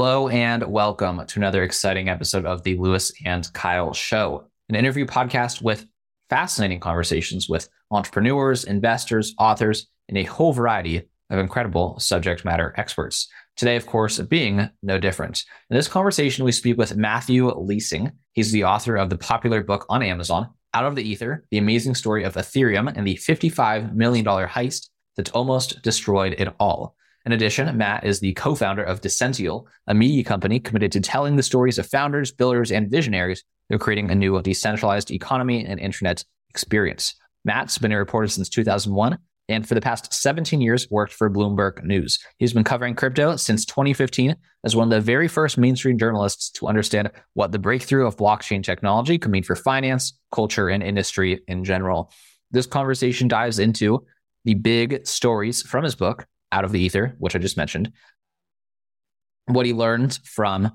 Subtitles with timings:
[0.00, 5.04] Hello and welcome to another exciting episode of the Lewis and Kyle Show, an interview
[5.04, 5.84] podcast with
[6.30, 13.28] fascinating conversations with entrepreneurs, investors, authors, and a whole variety of incredible subject matter experts.
[13.58, 15.44] Today, of course, being no different.
[15.68, 18.10] In this conversation, we speak with Matthew Leising.
[18.32, 21.94] He's the author of the popular book on Amazon, Out of the Ether, the amazing
[21.94, 26.96] story of Ethereum and the $55 million heist that almost destroyed it all.
[27.26, 31.36] In addition, Matt is the co founder of Decential, a media company committed to telling
[31.36, 35.78] the stories of founders, builders, and visionaries who are creating a new decentralized economy and
[35.78, 37.14] internet experience.
[37.44, 39.18] Matt's been a reporter since 2001
[39.50, 42.18] and for the past 17 years worked for Bloomberg News.
[42.38, 46.68] He's been covering crypto since 2015 as one of the very first mainstream journalists to
[46.68, 51.64] understand what the breakthrough of blockchain technology could mean for finance, culture, and industry in
[51.64, 52.12] general.
[52.50, 54.06] This conversation dives into
[54.44, 57.92] the big stories from his book, out of the ether, which I just mentioned.
[59.46, 60.72] What he learned from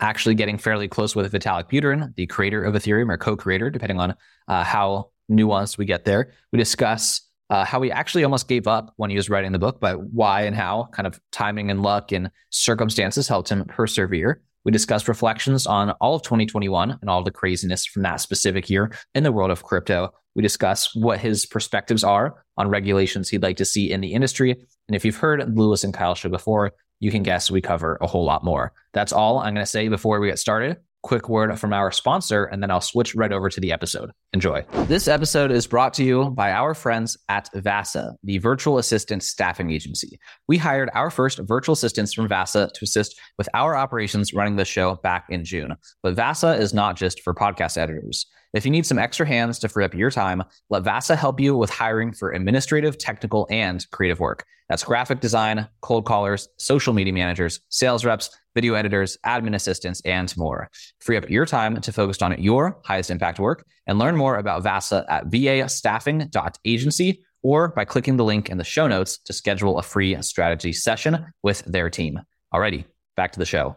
[0.00, 4.14] actually getting fairly close with Vitalik Buterin, the creator of Ethereum or co-creator, depending on
[4.48, 6.32] uh, how nuanced we get there.
[6.52, 9.80] We discuss uh, how he actually almost gave up when he was writing the book,
[9.80, 14.42] but why and how, kind of timing and luck and circumstances helped him persevere.
[14.64, 18.90] We discuss reflections on all of 2021 and all the craziness from that specific year
[19.14, 20.10] in the world of crypto.
[20.34, 24.56] We discuss what his perspectives are on regulations he'd like to see in the industry
[24.88, 28.06] and if you've heard Lewis and Kyle show before, you can guess we cover a
[28.06, 28.72] whole lot more.
[28.92, 30.76] That's all I'm going to say before we get started.
[31.02, 34.10] Quick word from our sponsor, and then I'll switch right over to the episode.
[34.32, 34.64] Enjoy.
[34.86, 39.70] This episode is brought to you by our friends at Vasa, the virtual assistant staffing
[39.70, 40.18] agency.
[40.48, 44.64] We hired our first virtual assistants from Vasa to assist with our operations running the
[44.64, 45.74] show back in June.
[46.02, 48.26] But Vasa is not just for podcast editors.
[48.54, 51.56] If you need some extra hands to free up your time, let Vasa help you
[51.56, 54.44] with hiring for administrative, technical, and creative work.
[54.68, 60.32] That's graphic design, cold callers, social media managers, sales reps, video editors, admin assistants, and
[60.36, 60.70] more.
[61.00, 64.62] Free up your time to focus on your highest impact work and learn more about
[64.62, 69.82] Vasa at vastaffing.agency or by clicking the link in the show notes to schedule a
[69.82, 72.20] free strategy session with their team.
[72.54, 72.84] Alrighty,
[73.16, 73.74] back to the show.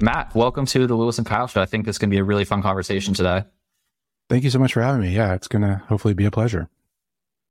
[0.00, 1.62] Matt, welcome to the Lewis and Kyle show.
[1.62, 3.44] I think this is going to be a really fun conversation today.
[4.28, 5.14] Thank you so much for having me.
[5.14, 6.68] Yeah, it's going to hopefully be a pleasure.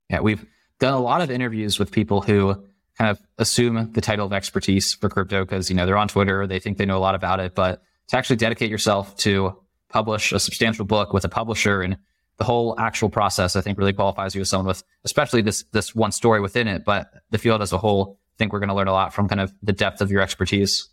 [0.10, 0.46] Yeah, we've
[0.80, 2.64] done a lot of interviews with people who
[2.98, 6.46] kind of assume the title of expertise for crypto because, you know, they're on Twitter,
[6.48, 9.58] they think they know a lot about it, but to actually dedicate yourself to
[9.90, 11.98] publish a substantial book with a publisher and
[12.38, 15.96] the whole actual process, I think really qualifies you as someone with, especially this, this
[15.96, 18.76] one story within it, but the field as a whole, I think we're going to
[18.76, 20.90] learn a lot from kind of the depth of your expertise.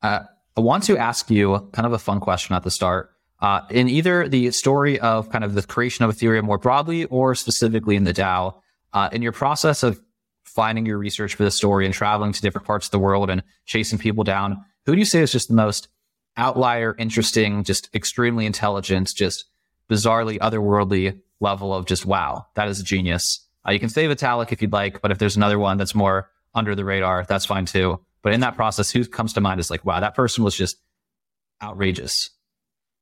[0.00, 0.20] Uh,
[0.56, 3.10] I want to ask you kind of a fun question at the start
[3.40, 7.34] uh, in either the story of kind of the creation of Ethereum more broadly or
[7.34, 8.54] specifically in the DAO,
[8.92, 10.00] uh, in your process of
[10.44, 13.42] finding your research for the story and traveling to different parts of the world and
[13.66, 15.88] chasing people down, who do you say is just the most
[16.36, 19.44] outlier, interesting, just extremely intelligent, just
[19.88, 23.46] bizarrely otherworldly level of just wow, that is a genius.
[23.66, 26.30] Uh, you can say Vitalik if you'd like, but if there's another one that's more
[26.54, 28.00] under the radar, that's fine too.
[28.22, 30.78] But in that process, who comes to mind is like, wow, that person was just
[31.62, 32.30] outrageous.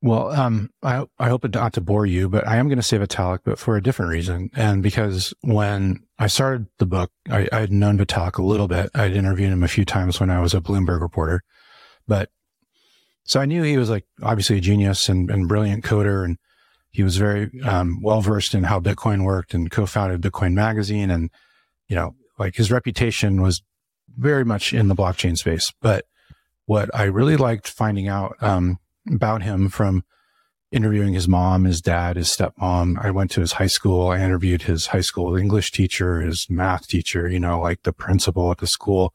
[0.03, 2.83] Well, um, I, I hope it not to bore you, but I am going to
[2.83, 4.51] say Vitalik, but for a different reason.
[4.55, 8.91] And because when I started the book, I, I had known Vitalik a little bit.
[8.95, 11.43] I'd interviewed him a few times when I was a Bloomberg reporter,
[12.07, 12.29] but
[13.25, 16.25] so I knew he was like obviously a genius and, and brilliant coder.
[16.25, 16.39] And
[16.91, 21.11] he was very, um, well versed in how Bitcoin worked and co-founded Bitcoin magazine.
[21.11, 21.31] And,
[21.89, 23.63] you know, like his reputation was
[24.17, 25.73] very much in the blockchain space.
[25.83, 26.05] But
[26.67, 28.79] what I really liked finding out, um,
[29.11, 30.05] about him from
[30.73, 33.03] interviewing his mom, his dad, his stepmom.
[33.03, 34.09] I went to his high school.
[34.09, 38.51] I interviewed his high school English teacher, his math teacher, you know, like the principal
[38.51, 39.15] at the school.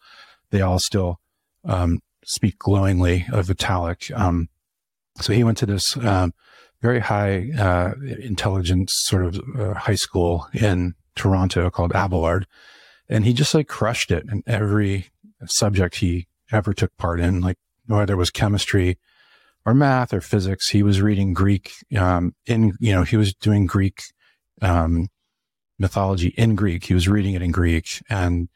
[0.52, 1.19] They all still
[1.66, 4.18] um, speak glowingly of Vitalik.
[4.18, 4.50] Um,
[5.19, 6.34] so he went to this um,
[6.81, 12.47] very high uh, intelligence sort of uh, high school in Toronto called Abelard.
[13.09, 15.08] And he just like crushed it in every
[15.46, 18.97] subject he ever took part in, like whether it was chemistry,
[19.66, 20.69] or math or physics.
[20.69, 24.03] He was reading Greek um, in, you know, he was doing Greek
[24.61, 25.08] um,
[25.78, 26.85] mythology in Greek.
[26.85, 28.49] He was reading it in Greek and,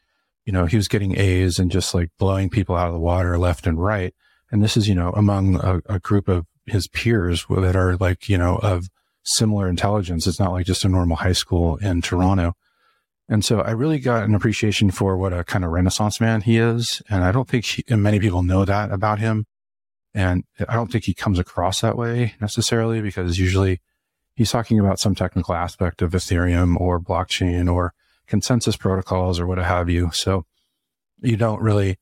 [0.44, 3.38] you know, he was getting A's and just like blowing people out of the water
[3.38, 4.14] left and right.
[4.50, 8.28] And this is, you know, among a, a group of his peers that are like,
[8.28, 8.88] you know, of
[9.24, 10.26] similar intelligence.
[10.26, 12.54] It's not like just a normal high school in Toronto.
[13.28, 16.58] And so I really got an appreciation for what a kind of renaissance man he
[16.58, 17.02] is.
[17.10, 19.46] And I don't think he, many people know that about him.
[20.16, 23.82] And I don't think he comes across that way necessarily because usually
[24.34, 27.92] he's talking about some technical aspect of Ethereum or blockchain or
[28.26, 30.10] consensus protocols or what have you.
[30.12, 30.46] So
[31.20, 31.98] you don't really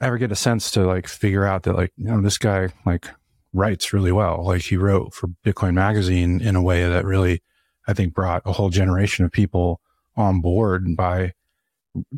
[0.00, 3.08] ever get a sense to like figure out that like, you know, this guy like
[3.52, 4.44] writes really well.
[4.44, 7.42] Like he wrote for Bitcoin magazine in a way that really,
[7.88, 9.80] I think brought a whole generation of people
[10.14, 11.32] on board by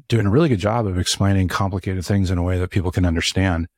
[0.06, 3.06] doing a really good job of explaining complicated things in a way that people can
[3.06, 3.68] understand.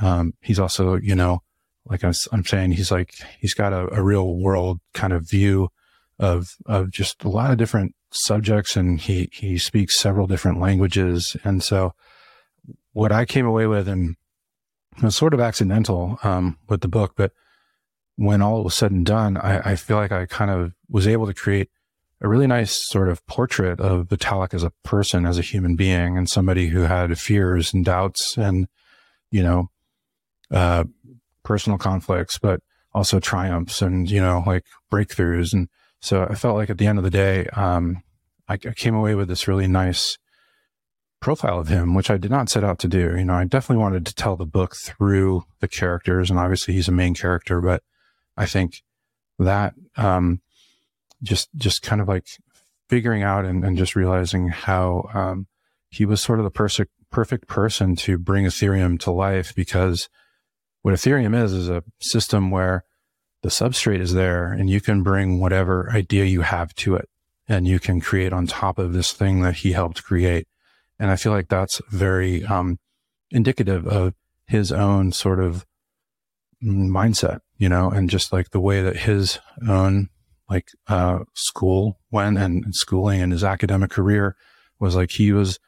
[0.00, 1.42] Um, he's also, you know,
[1.84, 5.68] like I'm, I'm, saying, he's like, he's got a, a real world kind of view
[6.18, 11.36] of, of just a lot of different subjects and he, he speaks several different languages.
[11.44, 11.94] And so
[12.92, 14.16] what I came away with and
[14.96, 17.32] it was sort of accidental, um, with the book, but
[18.16, 21.26] when all was said and done, I, I feel like I kind of was able
[21.26, 21.70] to create
[22.20, 26.16] a really nice sort of portrait of Vitalik as a person, as a human being,
[26.16, 28.68] and somebody who had fears and doubts and,
[29.32, 29.70] you know,
[30.52, 30.84] uh,
[31.42, 32.60] personal conflicts, but
[32.94, 35.52] also triumphs and, you know, like breakthroughs.
[35.52, 35.68] And
[36.00, 38.02] so I felt like at the end of the day, um,
[38.48, 40.18] I, I came away with this really nice
[41.20, 43.16] profile of him, which I did not set out to do.
[43.16, 46.88] You know, I definitely wanted to tell the book through the characters, and obviously he's
[46.88, 47.82] a main character, but
[48.36, 48.82] I think
[49.38, 50.40] that um,
[51.22, 52.26] just just kind of like
[52.88, 55.46] figuring out and, and just realizing how um,
[55.88, 60.08] he was sort of the perfect perfect person to bring Ethereum to life because
[60.82, 62.84] what Ethereum is is a system where
[63.42, 67.08] the substrate is there and you can bring whatever idea you have to it
[67.48, 70.46] and you can create on top of this thing that he helped create.
[70.98, 72.78] And I feel like that's very um,
[73.30, 74.14] indicative of
[74.46, 75.66] his own sort of
[76.62, 79.38] mindset, you know, and just like the way that his
[79.68, 80.08] own
[80.48, 84.36] like uh, school went and schooling and his academic career
[84.78, 85.58] was like he was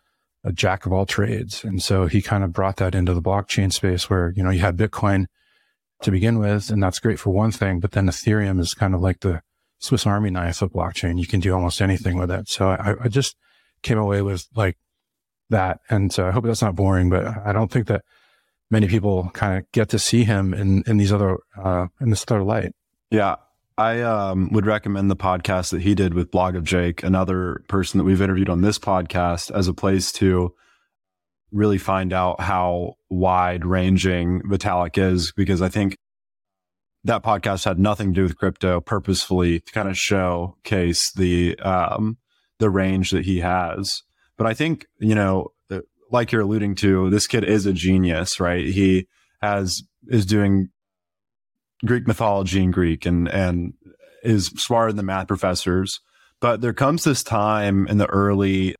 [0.44, 1.64] a jack of all trades.
[1.64, 4.60] And so he kind of brought that into the blockchain space where, you know, you
[4.60, 5.26] had Bitcoin
[6.02, 9.00] to begin with, and that's great for one thing, but then Ethereum is kind of
[9.00, 9.40] like the
[9.78, 11.18] Swiss Army knife of blockchain.
[11.18, 12.48] You can do almost anything with it.
[12.48, 13.36] So I, I just
[13.82, 14.76] came away with like
[15.50, 15.80] that.
[15.88, 18.04] And so I hope that's not boring, but I don't think that
[18.70, 22.24] many people kind of get to see him in, in these other, uh, in this
[22.28, 22.72] other light.
[23.10, 23.36] Yeah.
[23.76, 27.98] I um, would recommend the podcast that he did with Blog of Jake, another person
[27.98, 30.54] that we've interviewed on this podcast, as a place to
[31.50, 35.96] really find out how wide ranging Vitalik is, because I think
[37.02, 42.18] that podcast had nothing to do with crypto purposefully to kind of showcase the um,
[42.60, 44.02] the range that he has.
[44.38, 45.80] But I think you know, uh,
[46.12, 48.66] like you're alluding to, this kid is a genius, right?
[48.66, 49.08] He
[49.42, 50.70] has is doing
[51.84, 53.74] Greek mythology in Greek and and
[54.22, 56.00] is smarter than the math professors.
[56.40, 58.74] But there comes this time in the early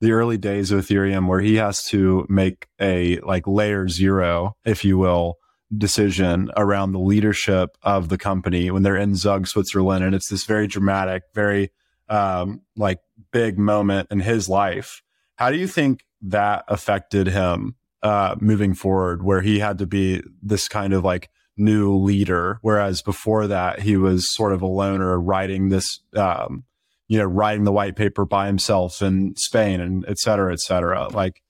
[0.00, 4.84] the early days of Ethereum where he has to make a like layer zero, if
[4.84, 5.36] you will,
[5.76, 10.04] decision around the leadership of the company when they're in Zug, Switzerland.
[10.04, 11.70] And it's this very dramatic, very
[12.08, 12.98] um, like
[13.30, 15.02] big moment in his life.
[15.36, 20.22] How do you think that affected him uh, moving forward, where he had to be
[20.42, 25.20] this kind of like new leader, whereas before that he was sort of a loner
[25.20, 26.64] writing this, um,
[27.08, 31.08] you know, writing the white paper by himself in Spain and et cetera, et cetera.
[31.08, 31.42] Like,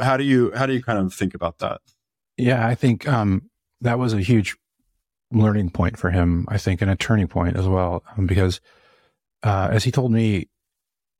[0.00, 1.80] how do you how do you kind of think about that?
[2.36, 3.50] Yeah, I think um,
[3.80, 4.56] that was a huge
[5.30, 6.46] learning point for him.
[6.48, 8.60] I think, and a turning point as well, um, because
[9.42, 10.48] uh, as he told me,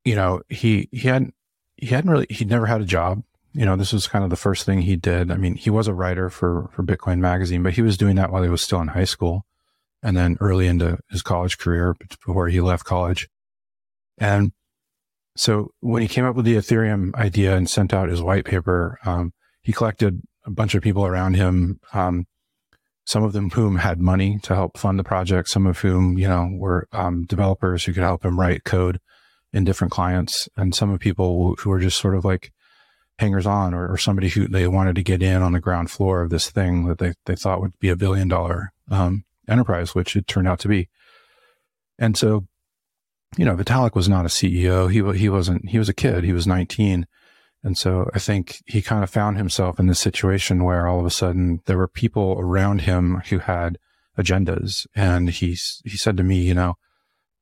[0.04, 1.34] you know, he he hadn't
[1.76, 3.22] he hadn't really he'd never had a job
[3.56, 5.30] you know, this was kind of the first thing he did.
[5.30, 8.30] I mean, he was a writer for, for Bitcoin magazine, but he was doing that
[8.30, 9.46] while he was still in high school
[10.02, 13.28] and then early into his college career before he left college.
[14.18, 14.52] And
[15.36, 18.98] so when he came up with the Ethereum idea and sent out his white paper,
[19.04, 19.32] um,
[19.62, 22.26] he collected a bunch of people around him, um,
[23.04, 26.28] some of them whom had money to help fund the project, some of whom, you
[26.28, 29.00] know, were um, developers who could help him write code
[29.52, 32.52] in different clients, and some of people who were just sort of like
[33.18, 36.22] hangers on or, or, somebody who they wanted to get in on the ground floor
[36.22, 40.16] of this thing that they, they thought would be a billion dollar um, enterprise, which
[40.16, 40.88] it turned out to be.
[41.98, 42.46] And so,
[43.36, 44.90] you know, Vitalik was not a CEO.
[44.90, 46.24] He, he wasn't, he was a kid.
[46.24, 47.06] He was 19.
[47.62, 51.06] And so I think he kind of found himself in this situation where all of
[51.06, 53.78] a sudden there were people around him who had
[54.18, 54.86] agendas.
[54.94, 56.76] And he, he said to me, you know,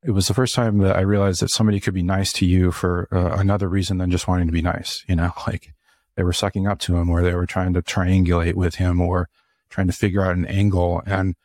[0.05, 2.71] it was the first time that I realized that somebody could be nice to you
[2.71, 5.03] for uh, another reason than just wanting to be nice.
[5.07, 5.73] You know, like
[6.15, 9.29] they were sucking up to him or they were trying to triangulate with him or
[9.69, 11.01] trying to figure out an angle.
[11.07, 11.35] And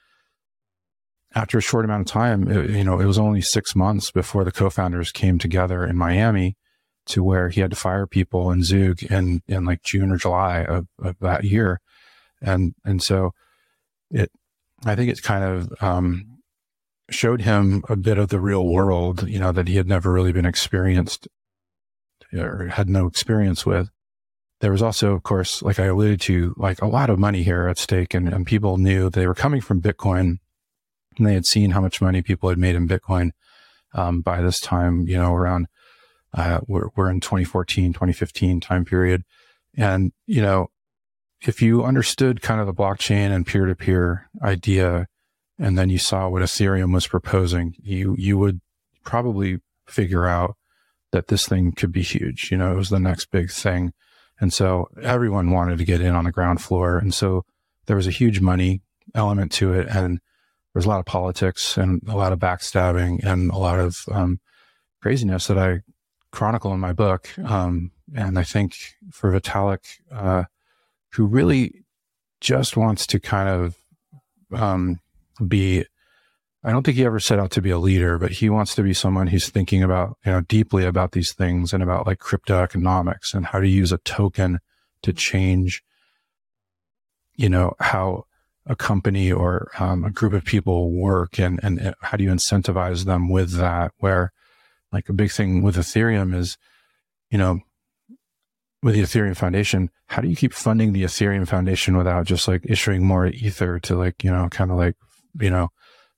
[1.35, 4.45] after a short amount of time, it, you know, it was only six months before
[4.45, 6.57] the co-founders came together in Miami
[7.07, 10.65] to where he had to fire people in Zug in, in like June or July
[10.65, 11.81] of, of that year.
[12.43, 13.33] And, and so
[14.11, 14.31] it,
[14.85, 16.40] I think it's kind of, um,
[17.11, 20.33] showed him a bit of the real world, you know, that he had never really
[20.33, 21.29] been experienced
[22.33, 23.91] or had no experience with.
[24.61, 27.67] there was also, of course, like I alluded to, like a lot of money here
[27.67, 30.39] at stake, and, and people knew they were coming from Bitcoin,
[31.17, 33.31] and they had seen how much money people had made in Bitcoin
[33.95, 35.09] um, by this time.
[35.09, 35.67] You know, around
[36.35, 39.25] uh, we're, we're in 2014, 2015 time period,
[39.77, 40.69] and you know,
[41.41, 45.07] if you understood kind of the blockchain and peer to peer idea,
[45.61, 48.61] and then you saw what Ethereum was proposing, you you would
[49.05, 50.57] probably figure out
[51.13, 52.51] that this thing could be huge.
[52.51, 53.93] You know, it was the next big thing.
[54.41, 56.97] And so everyone wanted to get in on the ground floor.
[56.97, 57.45] And so
[57.87, 58.81] there was a huge money
[59.15, 59.87] element to it.
[59.89, 63.79] And there was a lot of politics and a lot of backstabbing and a lot
[63.79, 64.41] of um,
[65.03, 65.81] craziness that I
[66.33, 67.29] chronicle in my book.
[67.39, 68.77] Um, and I think
[69.11, 70.45] for Vitalik, uh,
[71.13, 71.85] who really
[72.41, 73.77] just wants to kind of
[74.53, 75.01] um,
[75.47, 75.85] be
[76.63, 78.83] I don't think he ever set out to be a leader, but he wants to
[78.83, 82.63] be someone who's thinking about, you know, deeply about these things and about like crypto
[82.63, 84.59] economics and how to use a token
[85.03, 85.83] to change,
[87.35, 88.25] you know, how
[88.67, 93.07] a company or um, a group of people work and, and how do you incentivize
[93.07, 93.93] them with that?
[93.99, 94.31] Where
[94.93, 96.59] like a big thing with Ethereum is,
[97.31, 97.61] you know,
[98.83, 102.63] with the Ethereum Foundation, how do you keep funding the Ethereum Foundation without just like
[102.65, 104.97] issuing more ether to like, you know, kind of like,
[105.39, 105.69] you know,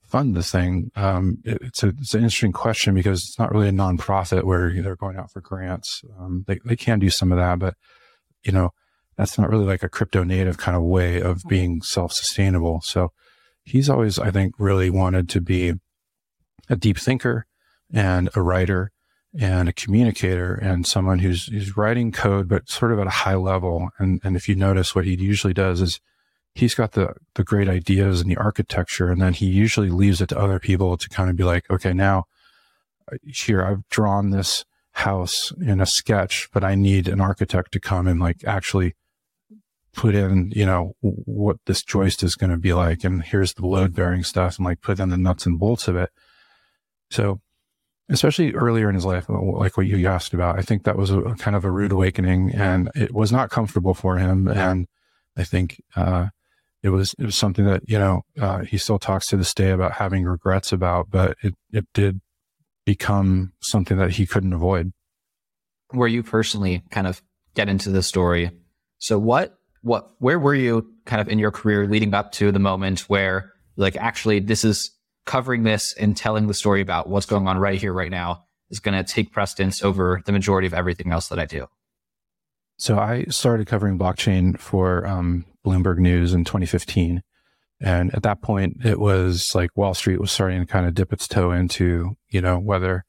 [0.02, 0.90] fund this thing?
[0.95, 4.71] Um, it, it's, a, it's an interesting question because it's not really a nonprofit where
[4.83, 6.02] they're going out for grants.
[6.19, 7.75] Um, they, they can do some of that, but
[8.45, 8.71] you know,
[9.16, 12.81] that's not really like a crypto native kind of way of being self sustainable.
[12.83, 13.12] So
[13.62, 15.75] he's always, I think, really wanted to be
[16.69, 17.47] a deep thinker
[17.92, 18.90] and a writer
[19.38, 23.35] and a communicator and someone who's, who's writing code, but sort of at a high
[23.35, 23.90] level.
[23.99, 26.00] And, and if you notice what he usually does is
[26.54, 30.28] he's got the the great ideas and the architecture and then he usually leaves it
[30.28, 32.25] to other people to kind of be like okay now
[33.11, 37.80] uh, here i've drawn this house in a sketch but i need an architect to
[37.80, 38.94] come and like actually
[39.94, 43.66] put in you know what this joist is going to be like and here's the
[43.66, 46.11] load bearing stuff and like put in the nuts and bolts of it.
[47.11, 47.40] So
[48.09, 51.23] especially earlier in his life like what you asked about i think that was a,
[51.38, 54.87] kind of a rude awakening and it was not comfortable for him and
[55.37, 56.26] i think uh,
[56.82, 59.70] it was it was something that you know uh, he still talks to this day
[59.70, 62.20] about having regrets about, but it it did
[62.84, 64.92] become something that he couldn't avoid.
[65.90, 67.22] Where you personally kind of
[67.54, 68.50] get into the story,
[68.98, 72.58] so what what where were you kind of in your career leading up to the
[72.58, 74.90] moment where like actually this is
[75.24, 78.80] covering this and telling the story about what's going on right here right now is
[78.80, 81.66] going to take precedence over the majority of everything else that I do.
[82.78, 87.23] So I started covering blockchain for um, Bloomberg News in 2015.
[87.81, 91.12] And at that point, it was like Wall Street was starting to kind of dip
[91.12, 93.04] its toe into, you know, whether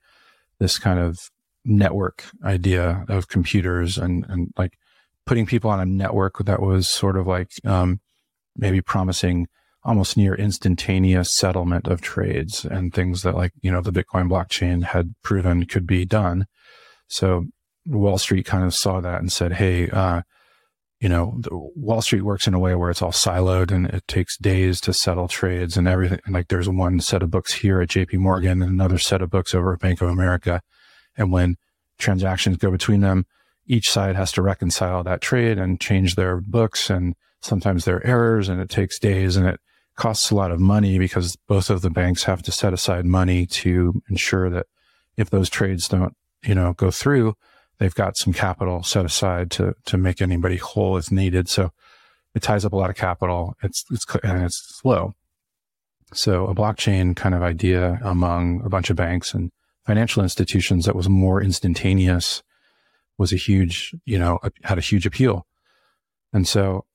[0.60, 1.30] this kind of
[1.64, 4.78] network idea of computers and, and like
[5.26, 8.00] putting people on a network that was sort of like, um,
[8.56, 9.48] maybe promising
[9.84, 14.84] almost near instantaneous settlement of trades and things that like, you know, the Bitcoin blockchain
[14.84, 16.46] had proven could be done.
[17.08, 17.46] So
[17.86, 20.22] Wall Street kind of saw that and said, Hey, uh,
[21.04, 24.38] you know, Wall Street works in a way where it's all siloed and it takes
[24.38, 26.22] days to settle trades and everything.
[26.30, 29.54] Like there's one set of books here at JP Morgan and another set of books
[29.54, 30.62] over at Bank of America.
[31.18, 31.58] And when
[31.98, 33.26] transactions go between them,
[33.68, 36.90] each side has to reconcile that trade and change their books.
[36.90, 39.60] And sometimes there are errors and it takes days and it
[39.98, 43.46] costs a lot of money because both of the banks have to set aside money
[43.48, 44.68] to ensure that
[45.18, 47.36] if those trades don't, you know, go through,
[47.80, 51.50] they've got some capital set aside to to make anybody whole if needed.
[51.50, 51.72] So
[52.36, 53.56] it ties up a lot of capital.
[53.62, 55.13] It's it's and it's slow.
[56.13, 59.51] So a blockchain kind of idea among a bunch of banks and
[59.86, 62.44] financial institutions that was more instantaneous
[63.18, 65.46] was a huge, you know, had a huge appeal.
[66.32, 66.86] And so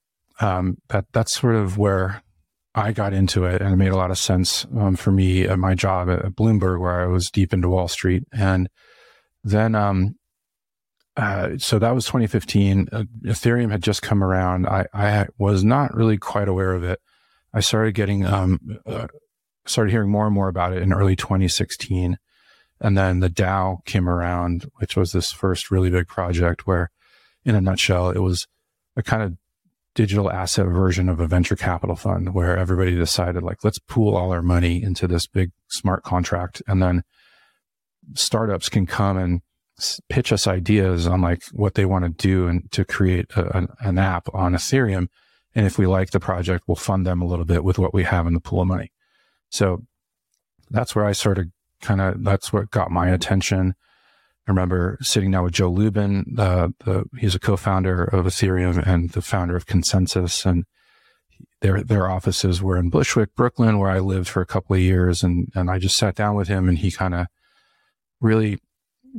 [0.41, 2.23] um, that that's sort of where
[2.75, 5.59] I got into it, and it made a lot of sense um, for me at
[5.59, 8.69] my job at Bloomberg, where I was deep into Wall Street, and
[9.43, 10.17] then um,
[11.19, 12.89] uh, so that was 2015.
[12.93, 14.69] Uh, Ethereum had just come around.
[14.69, 17.01] I, I was not really quite aware of it.
[17.53, 19.09] I started getting, um, uh,
[19.67, 22.19] started hearing more and more about it in early 2016.
[22.81, 26.89] And then the DAO came around, which was this first really big project where,
[27.45, 28.47] in a nutshell, it was
[28.97, 29.37] a kind of
[29.97, 34.31] digital asset version of a venture capital fund where everybody decided, like, let's pool all
[34.31, 36.63] our money into this big smart contract.
[36.69, 37.03] And then
[38.15, 39.43] startups can come and
[40.09, 43.69] pitch us ideas on like what they want to do and to create a, an,
[43.81, 45.09] an app on Ethereum.
[45.55, 48.05] And if we like the project, we'll fund them a little bit with what we
[48.05, 48.93] have in the pool of money.
[49.51, 49.85] So
[50.71, 51.47] that's where I sort of
[51.81, 53.75] kind of, that's what got my attention.
[54.47, 59.11] I remember sitting down with Joe Lubin, uh, the, he's a co-founder of Ethereum and
[59.11, 60.65] the founder of ConsenSys, And
[61.61, 65.23] their, their offices were in Bushwick, Brooklyn, where I lived for a couple of years.
[65.23, 67.27] And, and I just sat down with him and he kind of
[68.21, 68.59] really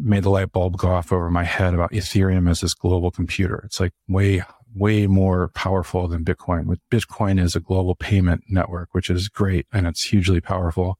[0.01, 3.61] made the light bulb go off over my head about Ethereum as this global computer.
[3.65, 6.65] It's like way, way more powerful than Bitcoin.
[6.65, 10.97] With Bitcoin is a global payment network, which is great and it's hugely powerful.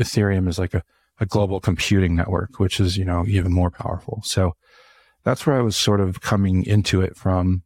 [0.00, 0.82] Ethereum is like a,
[1.20, 4.20] a global computing network, which is, you know, even more powerful.
[4.24, 4.54] So
[5.22, 7.62] that's where I was sort of coming into it from.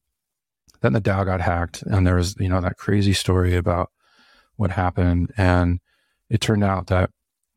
[0.81, 3.91] Then the DAO got hacked and there was, you know, that crazy story about
[4.57, 5.33] what happened.
[5.37, 5.81] And
[6.29, 7.11] it turned out that,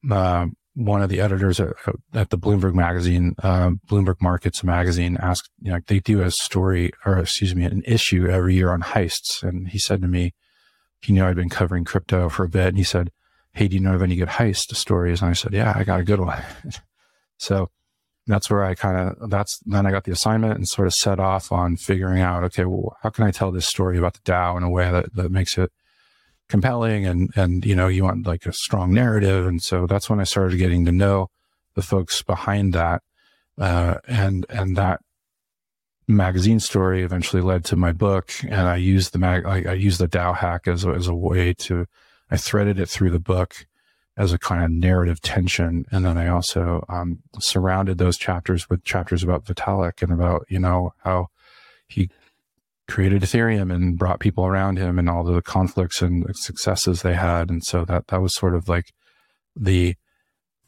[0.09, 0.47] uh,
[0.85, 1.73] one of the editors at,
[2.13, 6.91] at the Bloomberg magazine, uh, Bloomberg Markets magazine asked, you know, they do a story
[7.05, 9.43] or excuse me, an issue every year on heists.
[9.43, 10.33] And he said to me,
[11.01, 12.67] he knew I'd been covering crypto for a bit.
[12.67, 13.11] And he said,
[13.53, 15.21] Hey, do you know of any good heist stories?
[15.21, 16.41] And I said, Yeah, I got a good one.
[17.37, 17.69] so
[18.27, 21.19] that's where I kind of, that's, then I got the assignment and sort of set
[21.19, 24.57] off on figuring out, okay, well, how can I tell this story about the DAO
[24.57, 25.71] in a way that, that makes it
[26.51, 29.47] compelling and, and, you know, you want like a strong narrative.
[29.47, 31.29] And so that's when I started getting to know
[31.73, 33.01] the folks behind that.
[33.57, 34.99] Uh, and, and that
[36.07, 38.31] magazine story eventually led to my book.
[38.43, 41.15] And I used the mag, I, I used the DAO hack as a, as a
[41.15, 41.87] way to,
[42.29, 43.65] I threaded it through the book
[44.17, 45.85] as a kind of narrative tension.
[45.91, 50.59] And then I also, um, surrounded those chapters with chapters about Vitalik and about, you
[50.59, 51.27] know, how
[51.87, 52.09] he
[52.87, 57.49] created Ethereum and brought people around him and all the conflicts and successes they had.
[57.49, 58.93] And so that, that was sort of like
[59.55, 59.95] the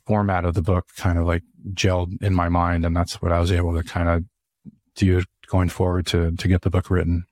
[0.06, 1.44] format of the book kind of like
[1.74, 2.86] gelled in my mind.
[2.86, 4.24] And that's what I was able to kind of
[4.96, 7.26] do going forward to, to get the book written.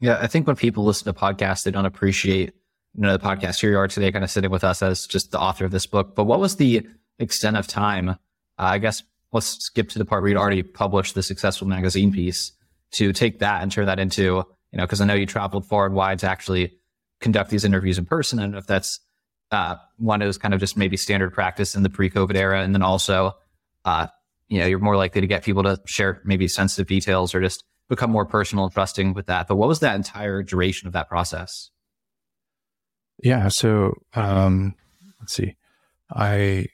[0.00, 0.18] Yeah.
[0.20, 2.54] I think when people listen to podcasts, they don't appreciate,
[2.94, 3.60] you know, the podcast.
[3.60, 5.86] Here you are today, kind of sitting with us as just the author of this
[5.86, 6.14] book.
[6.14, 6.86] But what was the
[7.18, 8.10] extent of time?
[8.10, 8.14] Uh,
[8.58, 12.52] I guess let's skip to the part where you'd already published the successful magazine piece
[12.92, 14.22] to take that and turn that into,
[14.72, 16.78] you know, because I know you traveled far and wide to actually
[17.20, 18.38] conduct these interviews in person.
[18.38, 19.00] And if that's
[19.50, 22.82] uh, one is kind of just maybe standard practice in the pre-COVID era, and then
[22.82, 23.32] also,
[23.84, 24.06] uh,
[24.48, 27.64] you know, you're more likely to get people to share maybe sensitive details or just
[27.88, 29.48] become more personal and trusting with that.
[29.48, 31.70] But what was that entire duration of that process?
[33.22, 33.48] Yeah.
[33.48, 34.74] So, um,
[35.20, 35.56] let's see.
[36.10, 36.66] I,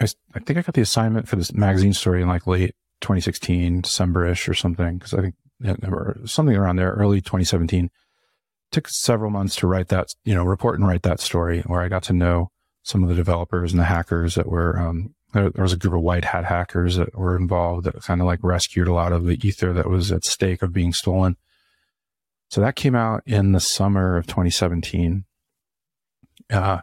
[0.00, 3.82] I, I think I got the assignment for this magazine story in like late 2016,
[3.82, 5.34] December-ish or something, because I think
[5.84, 7.90] or something around there, early 2017.
[8.70, 11.88] Took several months to write that, you know, report and write that story where I
[11.88, 12.50] got to know
[12.82, 15.94] some of the developers and the hackers that were, um, there, there was a group
[15.94, 19.24] of white hat hackers that were involved that kind of like rescued a lot of
[19.24, 21.36] the ether that was at stake of being stolen.
[22.50, 25.24] So that came out in the summer of 2017.
[26.50, 26.80] Uh,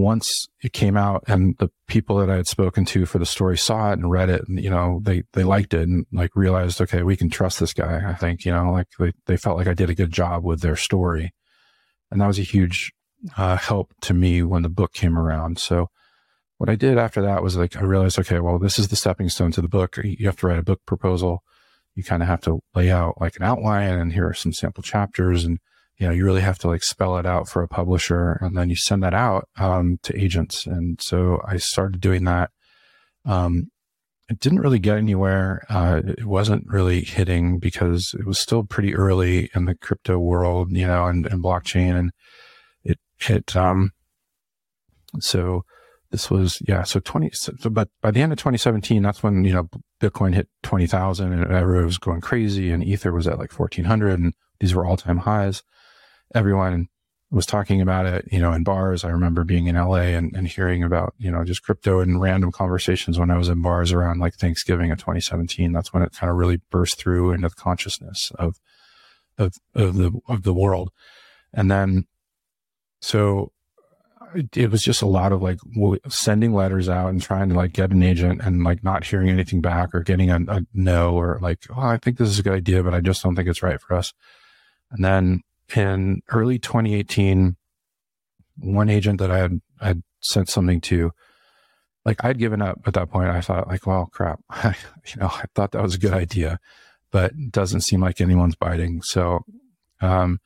[0.00, 3.58] once it came out and the people that I had spoken to for the story
[3.58, 6.80] saw it and read it and, you know, they, they liked it and like realized,
[6.80, 8.02] okay, we can trust this guy.
[8.06, 10.60] I think, you know, like they, they felt like I did a good job with
[10.60, 11.32] their story.
[12.10, 12.92] And that was a huge
[13.36, 15.58] uh, help to me when the book came around.
[15.58, 15.88] So
[16.58, 19.28] what I did after that was like, I realized, okay, well, this is the stepping
[19.28, 19.98] stone to the book.
[20.02, 21.42] You have to write a book proposal.
[21.94, 24.82] You kind of have to lay out like an outline and here are some sample
[24.82, 25.58] chapters and
[26.00, 28.70] you know, you really have to like spell it out for a publisher and then
[28.70, 30.66] you send that out um, to agents.
[30.66, 32.50] And so I started doing that.
[33.26, 33.70] Um,
[34.30, 35.62] it didn't really get anywhere.
[35.68, 40.70] Uh, it wasn't really hitting because it was still pretty early in the crypto world,
[40.70, 41.98] you know, and, and blockchain.
[41.98, 42.12] And
[42.82, 43.90] it hit, um,
[45.18, 45.64] so
[46.10, 49.52] this was, yeah, so 20, so, but by the end of 2017, that's when, you
[49.52, 49.68] know,
[50.00, 54.32] Bitcoin hit 20,000 and everyone was going crazy and Ether was at like 1400 and
[54.60, 55.62] these were all time highs
[56.34, 56.88] everyone
[57.30, 59.04] was talking about it, you know, in bars.
[59.04, 62.50] I remember being in LA and, and hearing about, you know, just crypto and random
[62.50, 65.72] conversations when I was in bars around like Thanksgiving of 2017.
[65.72, 68.58] That's when it kind of really burst through into the consciousness of,
[69.38, 70.90] of, of the, of the world.
[71.54, 72.06] And then,
[73.00, 73.52] so
[74.54, 75.58] it was just a lot of like
[76.08, 79.60] sending letters out and trying to like get an agent and like not hearing anything
[79.60, 82.54] back or getting a, a no or like, oh, I think this is a good
[82.54, 84.12] idea, but I just don't think it's right for us.
[84.90, 85.42] And then
[85.76, 87.56] in early 2018,
[88.58, 91.12] one agent that I had, had sent something to,
[92.04, 93.30] like I'd given up at that point.
[93.30, 96.58] I thought like, well, crap, you know, I thought that was a good idea,
[97.10, 99.02] but doesn't seem like anyone's biting.
[99.02, 99.40] So,
[100.00, 100.38] um,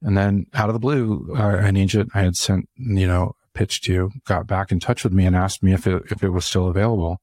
[0.00, 3.82] and then out of the blue, uh, an agent I had sent, you know, pitch
[3.82, 6.44] to got back in touch with me and asked me if it, if it was
[6.44, 7.20] still available.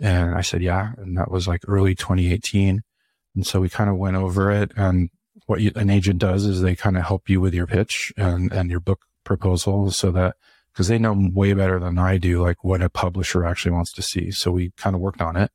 [0.00, 0.92] And I said, yeah.
[0.98, 2.82] And that was like early 2018.
[3.34, 5.10] And so we kind of went over it and
[5.46, 8.52] what you, an agent does is they kind of help you with your pitch and,
[8.52, 10.36] and your book proposal so that
[10.72, 14.02] because they know way better than I do, like what a publisher actually wants to
[14.02, 14.30] see.
[14.30, 15.52] So we kind of worked on it.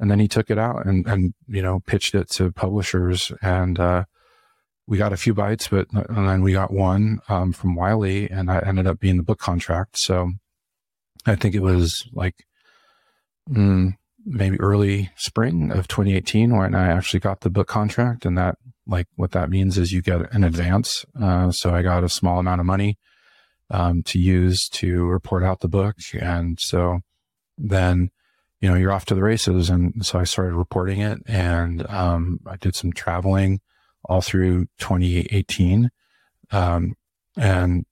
[0.00, 3.78] And then he took it out and, and, you know, pitched it to publishers and,
[3.78, 4.04] uh,
[4.88, 8.50] we got a few bites, but and then we got one um, from Wiley, and
[8.50, 9.98] I ended up being the book contract.
[9.98, 10.32] So
[11.26, 12.46] I think it was like
[13.50, 13.92] mm,
[14.24, 18.56] maybe early spring of 2018 when I actually got the book contract, and that
[18.88, 21.04] like what that means is you get an advance.
[21.20, 22.98] Uh, so I got a small amount of money
[23.70, 27.00] um, to use to report out the book, and so
[27.56, 28.10] then
[28.60, 29.70] you know you're off to the races.
[29.70, 33.60] And so I started reporting it, and um, I did some traveling
[34.04, 35.90] all through 2018.
[36.50, 36.94] Um,
[37.36, 37.84] and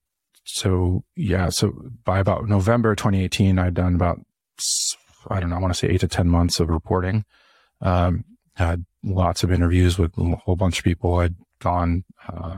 [0.44, 1.72] so, yeah, so
[2.04, 4.20] by about November 2018, I'd done about,
[5.28, 7.24] I don't know, I want to say eight to 10 months of reporting.
[7.80, 8.24] Um,
[8.56, 11.16] had lots of interviews with a whole bunch of people.
[11.16, 12.56] I'd gone, uh,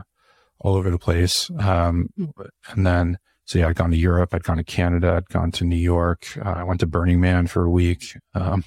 [0.59, 1.49] all over the place.
[1.59, 2.09] Um,
[2.69, 5.63] and then, so yeah, I'd gone to Europe, I'd gone to Canada, I'd gone to
[5.63, 6.37] New York.
[6.37, 8.17] Uh, I went to Burning Man for a week.
[8.33, 8.63] Um,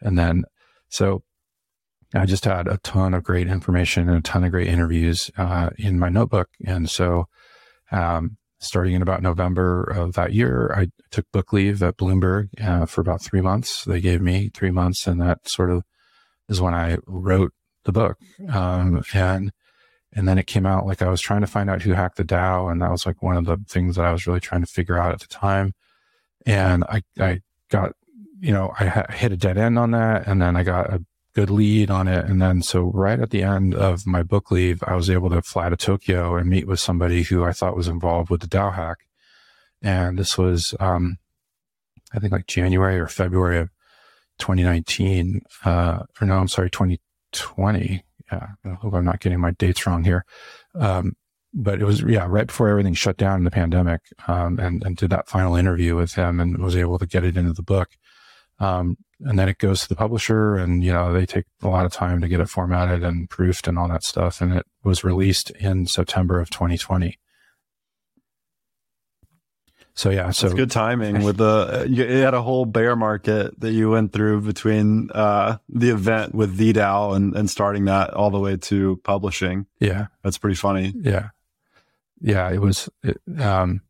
[0.00, 0.44] and then,
[0.88, 1.22] so
[2.14, 5.70] I just had a ton of great information and a ton of great interviews uh,
[5.78, 6.48] in my notebook.
[6.66, 7.26] And so,
[7.92, 12.86] um, starting in about November of that year, I took book leave at Bloomberg uh,
[12.86, 13.84] for about three months.
[13.84, 15.84] They gave me three months, and that sort of
[16.50, 17.52] is when I wrote
[17.84, 18.18] the book.
[18.52, 19.52] Um, and
[20.12, 22.24] and then it came out like I was trying to find out who hacked the
[22.24, 24.66] DAO, and that was like one of the things that I was really trying to
[24.66, 25.72] figure out at the time.
[26.44, 27.92] And I I got
[28.40, 31.04] you know I ha- hit a dead end on that, and then I got a
[31.34, 32.24] good lead on it.
[32.26, 35.42] And then so right at the end of my book leave, I was able to
[35.42, 38.74] fly to Tokyo and meet with somebody who I thought was involved with the DAO
[38.74, 38.98] hack.
[39.80, 41.18] And this was, um,
[42.12, 43.70] I think like January or February of
[44.40, 48.04] 2019, uh, or no, I'm sorry, 2020.
[48.32, 48.46] Yeah.
[48.64, 50.24] I hope I'm not getting my dates wrong here.
[50.74, 51.12] Um,
[51.52, 54.96] but it was, yeah, right before everything shut down in the pandemic, um, and, and
[54.96, 57.90] did that final interview with him and was able to get it into the book.
[58.60, 61.86] Um, and then it goes to the publisher and, you know, they take a lot
[61.86, 64.40] of time to get it formatted and proofed and all that stuff.
[64.40, 67.18] And it was released in September of 2020.
[70.00, 73.72] So yeah, so That's good timing with the you had a whole bear market that
[73.72, 78.30] you went through between uh, the event with the DAO and and starting that all
[78.30, 79.66] the way to publishing.
[79.78, 80.94] Yeah, that's pretty funny.
[80.96, 81.28] Yeah,
[82.18, 82.88] yeah, it was.
[83.02, 83.82] It, um,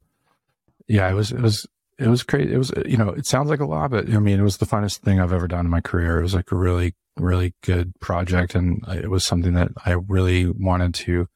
[0.88, 1.30] yeah, it was.
[1.30, 1.68] It was
[2.00, 2.54] it was crazy.
[2.54, 4.66] It was, you know, it sounds like a lot, but I mean, it was the
[4.66, 6.18] funnest thing I've ever done in my career.
[6.18, 8.56] It was like a really, really good project.
[8.56, 11.28] And it was something that I really wanted to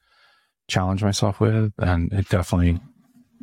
[0.67, 1.75] challenge myself with.
[1.79, 2.81] And it definitely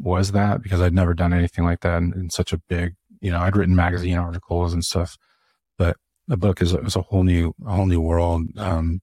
[0.01, 3.31] was that because I'd never done anything like that in, in such a big, you
[3.31, 5.17] know, I'd written magazine articles and stuff,
[5.77, 8.47] but the book is, is a whole new, a whole new world.
[8.57, 9.01] Um,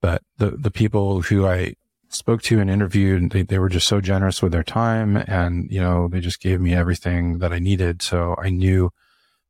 [0.00, 1.74] but the, the people who I
[2.08, 5.16] spoke to and interviewed, they, they were just so generous with their time.
[5.16, 8.02] And, you know, they just gave me everything that I needed.
[8.02, 8.90] So I knew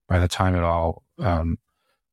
[0.08, 1.58] by the time it all, um,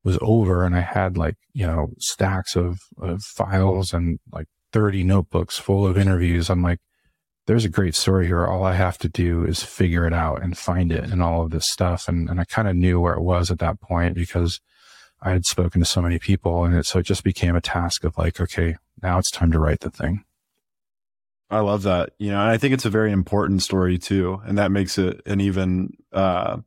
[0.03, 5.03] was over and I had like, you know, stacks of, of files and like 30
[5.03, 6.49] notebooks full of interviews.
[6.49, 6.79] I'm like,
[7.49, 8.45] there's a great story here.
[8.45, 11.49] All I have to do is figure it out and find it and all of
[11.49, 12.07] this stuff.
[12.07, 14.61] And, and I kind of knew where it was at that point because
[15.23, 18.03] I had spoken to so many people and it, so it just became a task
[18.03, 20.25] of like, okay, now it's time to write the thing.
[21.49, 22.11] I love that.
[22.19, 24.39] You know, and I think it's a very important story too.
[24.45, 26.57] And that makes it an even, uh,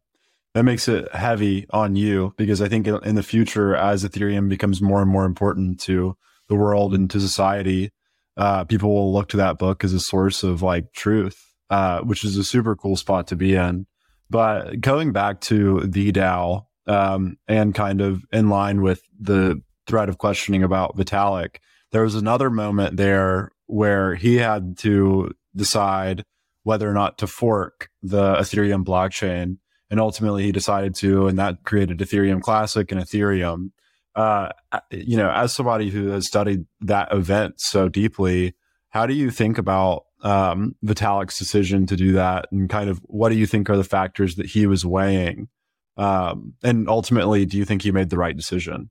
[0.55, 4.83] that makes it heavy on you because I think in the future, as Ethereum becomes
[4.83, 6.17] more and more important to
[6.49, 7.93] the world and to society,
[8.37, 12.25] uh, people will look to that book as a source of like truth, uh, which
[12.25, 13.87] is a super cool spot to be in.
[14.31, 20.09] But going back to the DAO, um, and kind of in line with the thread
[20.09, 21.57] of questioning about Vitalik,
[21.91, 26.25] there was another moment there where he had to decide
[26.65, 29.59] whether or not to fork the Ethereum blockchain.
[29.91, 33.73] And ultimately he decided to, and that created Ethereum Classic and Ethereum.
[34.15, 34.51] Uh,
[34.91, 38.55] you know, as somebody who has studied that event so deeply,
[38.91, 42.47] how do you think about um, Vitalik's decision to do that?
[42.53, 45.49] And kind of what do you think are the factors that he was weighing?
[45.97, 48.91] Um, and ultimately, do you think he made the right decision?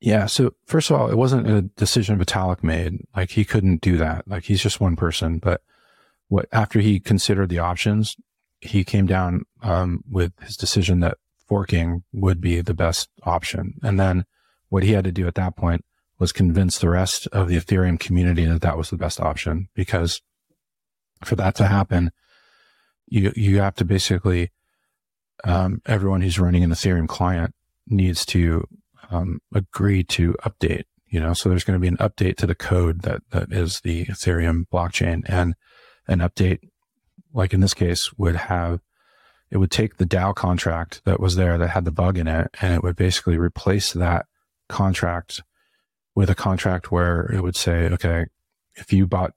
[0.00, 0.26] Yeah.
[0.26, 3.00] So first of all, it wasn't a decision Vitalik made.
[3.14, 4.28] Like he couldn't do that.
[4.28, 5.38] Like he's just one person.
[5.38, 5.62] But
[6.28, 8.16] what after he considered the options,
[8.60, 13.74] he came down um, with his decision that forking would be the best option.
[13.82, 14.24] And then
[14.68, 15.84] what he had to do at that point
[16.18, 19.68] was convince the rest of the Ethereum community that that was the best option.
[19.74, 20.22] Because
[21.24, 22.10] for that to happen,
[23.06, 24.50] you you have to basically
[25.44, 27.54] um, everyone who's running an Ethereum client
[27.86, 28.66] needs to
[29.10, 30.84] um, agree to update.
[31.08, 33.80] You know, so there's going to be an update to the code that that is
[33.80, 35.54] the Ethereum blockchain, and
[36.08, 36.60] an update
[37.36, 38.80] like in this case, would have
[39.50, 42.50] it would take the DAO contract that was there that had the bug in it,
[42.60, 44.26] and it would basically replace that
[44.68, 45.42] contract
[46.14, 48.26] with a contract where it would say, okay,
[48.74, 49.32] if you bought,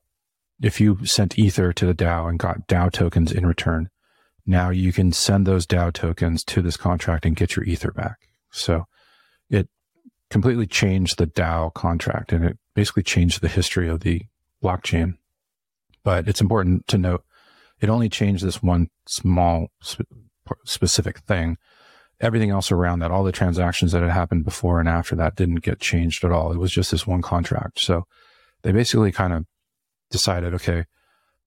[0.61, 3.89] if you sent Ether to the DAO and got DAO tokens in return,
[4.45, 8.17] now you can send those DAO tokens to this contract and get your Ether back.
[8.49, 8.87] So
[9.49, 9.69] it
[10.29, 14.23] completely changed the DAO contract and it basically changed the history of the
[14.63, 15.17] blockchain.
[16.03, 17.23] But it's important to note
[17.81, 20.07] it only changed this one small sp-
[20.65, 21.57] specific thing.
[22.21, 25.63] Everything else around that, all the transactions that had happened before and after that didn't
[25.63, 26.51] get changed at all.
[26.51, 27.79] It was just this one contract.
[27.79, 28.05] So
[28.63, 29.45] they basically kind of
[30.11, 30.85] decided, okay,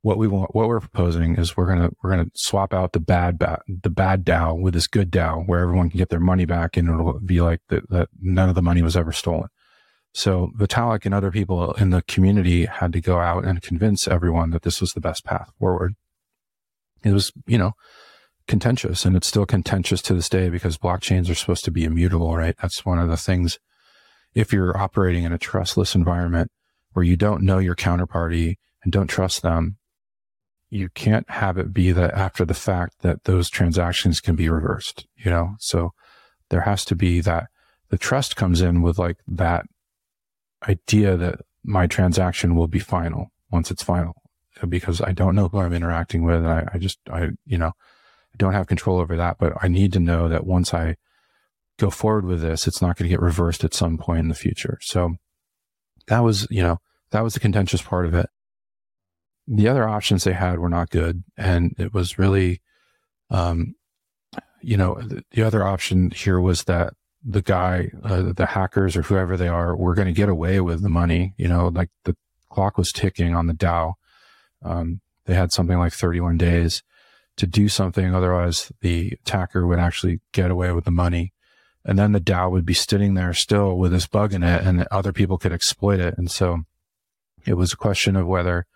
[0.02, 3.38] what we want, what we're proposing is we're gonna we're gonna swap out the bad
[3.38, 6.76] ba- the bad DAO with this good DAO where everyone can get their money back
[6.76, 9.48] and it'll be like that that none of the money was ever stolen.
[10.14, 14.50] So Vitalik and other people in the community had to go out and convince everyone
[14.50, 15.94] that this was the best path forward.
[17.04, 17.72] It was, you know,
[18.46, 22.36] contentious and it's still contentious to this day because blockchains are supposed to be immutable,
[22.36, 22.56] right?
[22.60, 23.58] That's one of the things.
[24.34, 26.50] If you're operating in a trustless environment
[26.92, 29.76] where you don't know your counterparty and don't trust them,
[30.70, 35.06] you can't have it be that after the fact that those transactions can be reversed,
[35.16, 35.54] you know?
[35.58, 35.92] So
[36.48, 37.48] there has to be that
[37.90, 39.66] the trust comes in with like that
[40.66, 44.14] idea that my transaction will be final once it's final
[44.68, 46.36] because I don't know who I'm interacting with.
[46.36, 49.68] And I, I just, I, you know, I don't have control over that, but I
[49.68, 50.96] need to know that once I
[51.78, 54.34] go forward with this, it's not going to get reversed at some point in the
[54.34, 54.78] future.
[54.80, 55.16] So
[56.06, 56.78] that was, you know,
[57.10, 58.28] that was the contentious part of it.
[59.46, 61.24] The other options they had were not good.
[61.36, 62.62] And it was really,
[63.30, 63.74] um,
[64.60, 69.02] you know, the, the other option here was that the guy, uh, the hackers or
[69.02, 71.34] whoever they are, were going to get away with the money.
[71.36, 72.16] You know, like the
[72.50, 73.94] clock was ticking on the DAO.
[74.64, 76.82] Um, they had something like 31 days
[77.36, 78.14] to do something.
[78.14, 81.32] Otherwise, the attacker would actually get away with the money.
[81.84, 84.86] And then the DAO would be sitting there still with this bug in it and
[84.90, 86.14] other people could exploit it.
[86.16, 86.60] And so
[87.44, 88.66] it was a question of whether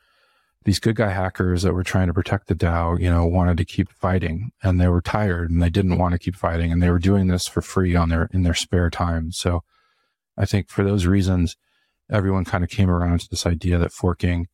[0.65, 3.65] these good guy hackers that were trying to protect the DAO, you know, wanted to
[3.65, 6.91] keep fighting and they were tired and they didn't want to keep fighting and they
[6.91, 9.31] were doing this for free on their, in their spare time.
[9.31, 9.63] So
[10.37, 11.57] I think for those reasons,
[12.11, 14.49] everyone kind of came around to this idea that forking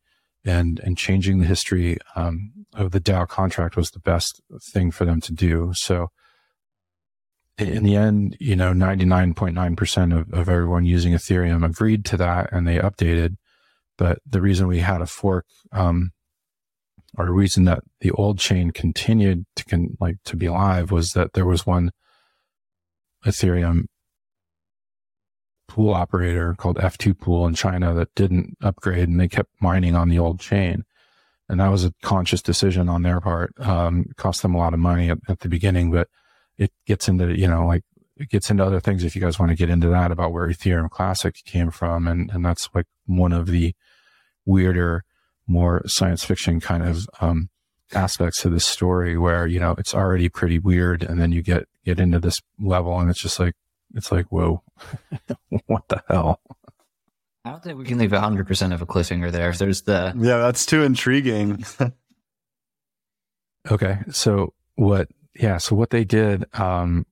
[0.45, 5.05] and, and changing the history, um, of the DAO contract was the best thing for
[5.05, 5.71] them to do.
[5.75, 6.09] So
[7.57, 12.67] in the end, you know, 99.9% of, of everyone using Ethereum agreed to that and
[12.67, 13.35] they updated
[13.97, 16.11] but the reason we had a fork, um,
[17.17, 21.33] or reason that the old chain continued to con- like to be alive was that
[21.33, 21.91] there was one
[23.25, 23.83] Ethereum
[25.73, 30.07] pool operator called F2 Pool in China that didn't upgrade and they kept mining on
[30.07, 30.85] the old chain.
[31.49, 33.55] And that was a conscious decision on their part.
[33.59, 36.09] Um, cost them a lot of money at, at the beginning, but
[36.59, 37.81] it gets into, you know, like
[38.17, 40.47] it gets into other things if you guys want to get into that about where
[40.47, 42.07] Ethereum Classic came from.
[42.07, 43.73] And, and that's like one of the
[44.45, 45.03] weirder,
[45.47, 47.49] more science fiction kind of, um,
[47.93, 51.01] aspects to this story where, you know, it's already pretty weird.
[51.01, 53.55] And then you get, get into this level and it's just like,
[53.95, 54.62] it's like, whoa,
[55.67, 56.39] what the hell?
[57.45, 59.49] I don't think we can leave 100% of a cliffhanger there.
[59.49, 60.13] If there's the.
[60.17, 61.65] Yeah, that's too intriguing.
[63.71, 63.99] okay.
[64.11, 65.57] So what, yeah.
[65.57, 67.05] So what they did, um,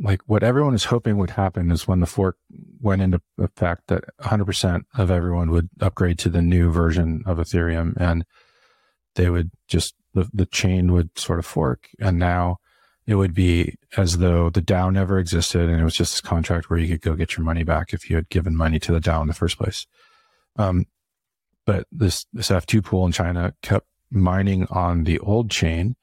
[0.00, 2.38] like what everyone is hoping would happen is when the fork
[2.80, 7.94] went into effect that 100% of everyone would upgrade to the new version of Ethereum
[7.98, 8.24] and
[9.16, 11.88] they would just, the, the chain would sort of fork.
[12.00, 12.58] And now
[13.08, 16.68] it would be as though the DAO never existed and it was just this contract
[16.68, 19.00] where you could go get your money back if you had given money to the
[19.00, 19.86] DAO in the first place.
[20.56, 20.84] Um,
[21.64, 25.96] but this, this F2 pool in China kept mining on the old chain,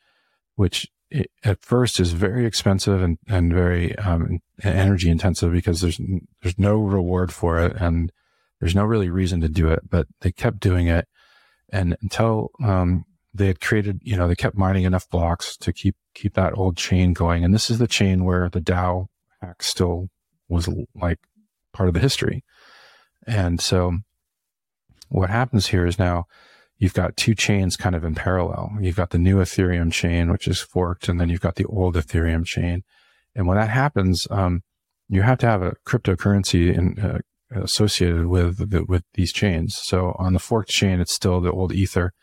[0.55, 6.01] which it, at first is very expensive and, and very um, energy intensive because there's
[6.41, 8.11] there's no reward for it and
[8.59, 9.87] there's no really reason to do it.
[9.87, 11.07] But they kept doing it,
[11.71, 13.05] and until um,
[13.35, 16.77] they had created, you know, they kept mining enough blocks to keep keep that old
[16.77, 17.43] chain going.
[17.43, 19.07] And this is the chain where the DAO
[19.41, 20.09] hack still
[20.47, 21.19] was like
[21.73, 22.43] part of the history.
[23.27, 23.97] And so
[25.09, 26.25] what happens here is now
[26.77, 28.71] you've got two chains kind of in parallel.
[28.79, 31.95] You've got the new Ethereum chain, which is forked, and then you've got the old
[31.95, 32.83] Ethereum chain.
[33.35, 34.61] And when that happens, um,
[35.09, 37.19] you have to have a cryptocurrency in, uh,
[37.51, 39.75] associated with the, with these chains.
[39.75, 42.13] So on the forked chain, it's still the old Ether.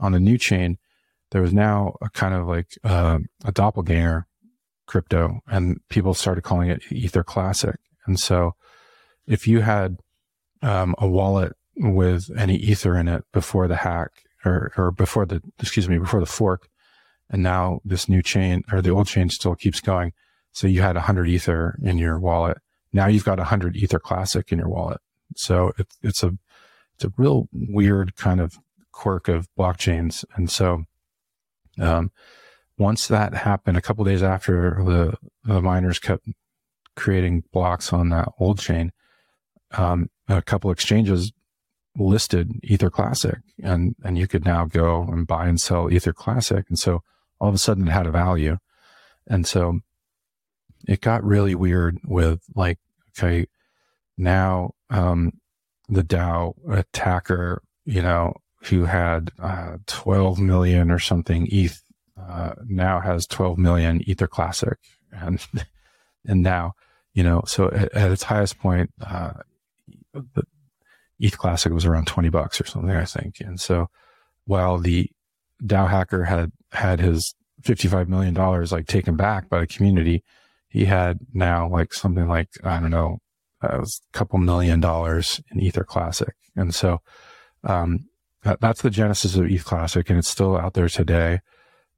[0.00, 0.78] On the new chain,
[1.30, 4.26] there was now a kind of like uh, a doppelganger
[4.86, 7.76] crypto, and people started calling it Ether Classic.
[8.06, 8.54] And so,
[9.26, 9.98] if you had
[10.62, 14.10] um, a wallet with any ether in it before the hack,
[14.44, 16.68] or, or before the, excuse me, before the fork.
[17.28, 20.12] And now this new chain or the old chain still keeps going.
[20.52, 22.58] So you had 100 Ether in your wallet.
[22.92, 25.00] Now you've got 100 Ether Classic in your wallet.
[25.36, 26.32] So it's it's a
[26.94, 28.58] it's a real weird kind of
[29.00, 30.26] quirk of blockchains.
[30.36, 30.84] And so,
[31.80, 32.12] um,
[32.76, 36.28] once that happened, a couple days after the the miners kept
[36.96, 38.92] creating blocks on that old chain,
[39.72, 41.32] um, a couple exchanges
[41.96, 46.66] listed Ether Classic, and and you could now go and buy and sell Ether Classic,
[46.68, 47.02] and so
[47.40, 48.58] all of a sudden it had a value,
[49.26, 49.80] and so
[50.86, 52.78] it got really weird with like
[53.16, 53.46] okay,
[54.18, 55.32] now um,
[55.88, 58.34] the DAO attacker, you know,
[58.64, 61.82] who had uh, 12 million or something ETH,
[62.20, 64.78] uh, now has 12 million Ether Classic,
[65.12, 65.40] and
[66.26, 66.74] and now
[67.14, 69.32] you know, so at, at its highest point, uh,
[71.18, 73.40] ETH Classic was around 20 bucks or something, I think.
[73.40, 73.88] And so
[74.44, 75.10] while the
[75.62, 80.24] DAO hacker had had his $55 million like taken back by the community,
[80.68, 83.18] he had now like something like, I don't know,
[83.60, 86.34] a couple million dollars in Ether Classic.
[86.56, 87.00] And so,
[87.64, 88.08] um,
[88.42, 91.40] that, that's the genesis of ETH Classic and it's still out there today.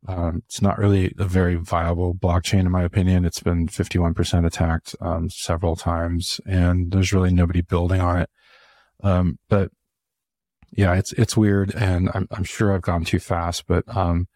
[0.08, 3.24] Um, it's not really a very viable blockchain, in my opinion.
[3.24, 8.30] It's been 51% attacked um, several times, and there's really nobody building on it.
[9.04, 9.70] Um, but
[10.72, 13.66] yeah, it's it's weird, and I'm I'm sure I've gone too fast.
[13.68, 14.26] But um,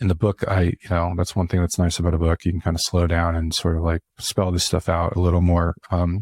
[0.00, 2.44] in the book, I you know that's one thing that's nice about a book.
[2.44, 5.20] You can kind of slow down and sort of like spell this stuff out a
[5.20, 6.20] little more um,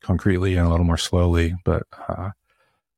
[0.00, 1.54] concretely and a little more slowly.
[1.64, 2.30] But uh,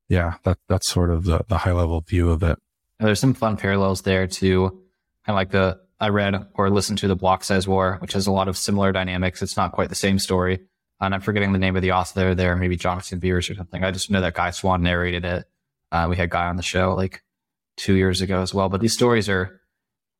[0.09, 2.57] yeah, that that's sort of the the high level view of it.
[2.99, 4.83] There's some fun parallels there too
[5.29, 8.25] kind of like the I read or listened to the Block Size War, which has
[8.25, 9.41] a lot of similar dynamics.
[9.41, 10.59] It's not quite the same story.
[11.01, 13.83] And I'm forgetting the name of the author there, maybe Jonathan Beers or something.
[13.83, 15.45] I just know that Guy Swan narrated it.
[15.91, 17.21] Uh, we had Guy on the show like
[17.77, 18.69] two years ago as well.
[18.69, 19.61] But these stories are,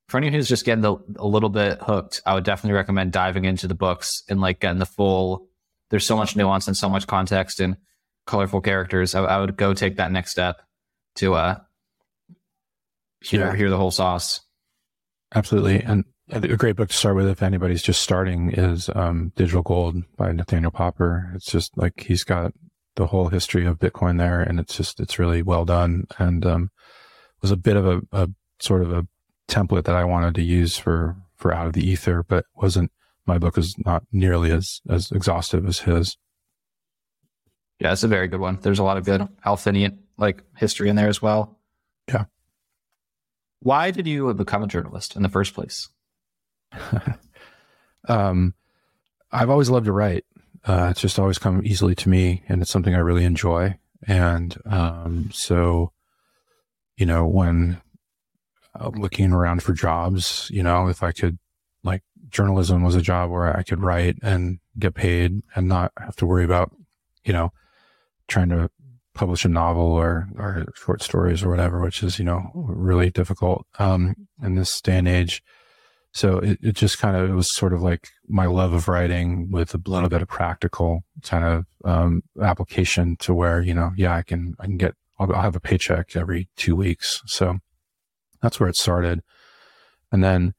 [0.10, 3.45] for anyone who's just getting the, a little bit hooked, I would definitely recommend diving
[3.45, 5.47] into the books and like getting the full.
[5.89, 7.78] There's so much nuance and so much context and
[8.30, 9.15] colorful characters.
[9.15, 10.62] I, I would go take that next step
[11.15, 11.56] to uh,
[13.22, 13.56] hear, yeah.
[13.56, 14.42] hear the whole sauce.
[15.34, 15.82] Absolutely.
[15.82, 20.04] And a great book to start with if anybody's just starting is um, Digital Gold
[20.15, 21.32] by Nathaniel Popper.
[21.36, 22.54] It's just like he's got
[22.96, 26.70] the whole history of Bitcoin there, and it's just it's really well done, and um,
[27.42, 29.08] was a bit of a, a sort of a
[29.48, 32.92] template that I wanted to use for for out of the ether, but wasn't.
[33.26, 36.18] My book is not nearly as as exhaustive as his.
[37.80, 38.60] Yeah, it's a very good one.
[38.62, 41.58] There's a lot of good Alfinian like history in there as well.
[42.08, 42.26] Yeah.
[43.62, 45.89] Why did you become a journalist in the first place?
[48.08, 48.54] um,
[49.32, 50.26] I've always loved to write.
[50.65, 53.78] Uh, it's just always come easily to me, and it's something I really enjoy.
[54.08, 55.92] And um, so,
[56.98, 57.82] you know, when
[58.76, 61.38] I'm looking around for jobs, you know, if I could,
[61.84, 66.15] like, journalism was a job where I could write and get paid and not have
[66.18, 66.72] to worry about,
[67.24, 67.52] you know,
[68.30, 68.70] trying to
[69.13, 73.65] publish a novel or, or short stories or whatever, which is, you know, really difficult,
[73.80, 75.44] um, in this day and age.
[76.12, 79.52] So it, it just kind of, it was sort of like my love of writing
[79.52, 84.15] with a little bit of practical kind of, um, application to where, you know, yeah,
[84.15, 87.22] I can, I can get, I'll, I'll have a paycheck every two weeks.
[87.26, 87.60] So
[88.42, 89.22] that's where it started.
[90.12, 90.54] And then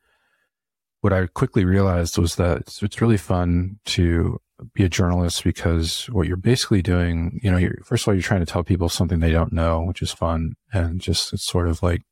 [1.00, 4.38] what I quickly realized was that it's, it's really fun to
[4.74, 8.40] be a journalist because what you're basically doing, you know, first of all, you're trying
[8.40, 10.54] to tell people something they don't know, which is fun.
[10.72, 12.02] And just, it's sort of like,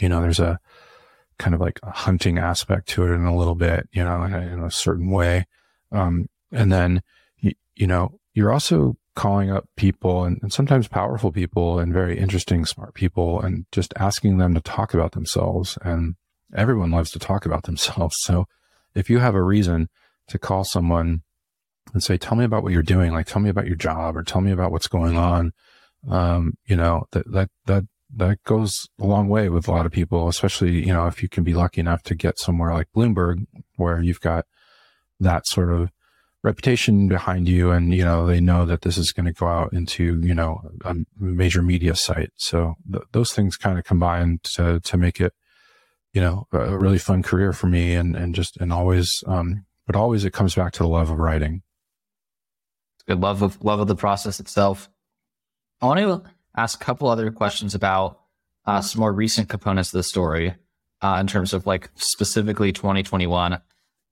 [0.00, 0.58] you know, there's a
[1.38, 4.32] kind of like a hunting aspect to it in a little bit, you know, in
[4.32, 5.46] a, in a certain way.
[5.92, 7.02] Um, and then,
[7.38, 12.18] you, you, know, you're also calling up people and, and sometimes powerful people and very
[12.18, 15.78] interesting, smart people and just asking them to talk about themselves.
[15.82, 16.16] And
[16.54, 18.16] everyone loves to talk about themselves.
[18.24, 18.46] So
[18.94, 19.88] if you have a reason
[20.28, 21.22] to call someone
[21.94, 23.12] and say, tell me about what you're doing.
[23.12, 25.52] Like, tell me about your job or tell me about what's going on.
[26.10, 27.84] Um, you know, that, that, that,
[28.16, 31.28] that goes a long way with a lot of people, especially, you know, if you
[31.28, 34.44] can be lucky enough to get somewhere like Bloomberg where you've got
[35.20, 35.90] that sort of
[36.42, 39.72] reputation behind you and, you know, they know that this is going to go out
[39.72, 42.30] into, you know, a major media site.
[42.36, 45.32] So th- those things kind of combine to, to make it,
[46.12, 49.96] you know, a really fun career for me and, and just, and always, um, but
[49.96, 51.62] always it comes back to the love of writing
[53.06, 54.88] good love of love of the process itself.
[55.80, 56.22] I want to
[56.56, 58.20] ask a couple other questions about
[58.66, 60.54] uh, some more recent components of the story
[61.02, 63.60] uh, in terms of like specifically 2021.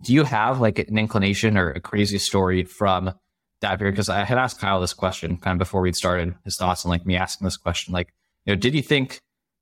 [0.04, 3.14] Do you have like an inclination or a crazy story from
[3.60, 3.92] that period?
[3.92, 6.90] Because I had asked Kyle this question kind of before we'd started his thoughts on
[6.90, 7.94] like me asking this question.
[7.94, 8.12] Like,
[8.44, 9.20] you know, did you think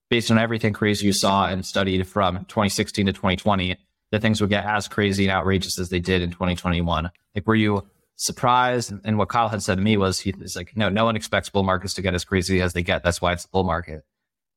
[0.09, 3.77] based on everything crazy you saw and studied from 2016 to 2020,
[4.11, 7.11] that things would get as crazy and outrageous as they did in 2021?
[7.35, 7.87] Like, were you
[8.25, 8.93] surprised?
[9.05, 11.63] And what Kyle had said to me was, he's like, no, no one expects bull
[11.63, 13.03] markets to get as crazy as they get.
[13.03, 14.05] That's why it's a bull market.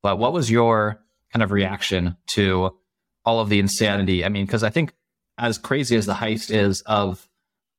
[0.02, 1.02] But what was your
[1.32, 2.78] kind of reaction to
[3.26, 4.26] all of the insanity?
[4.26, 4.94] I mean, because I think
[5.38, 7.28] as crazy as the heist is of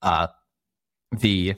[0.03, 0.29] uh,
[1.13, 1.55] the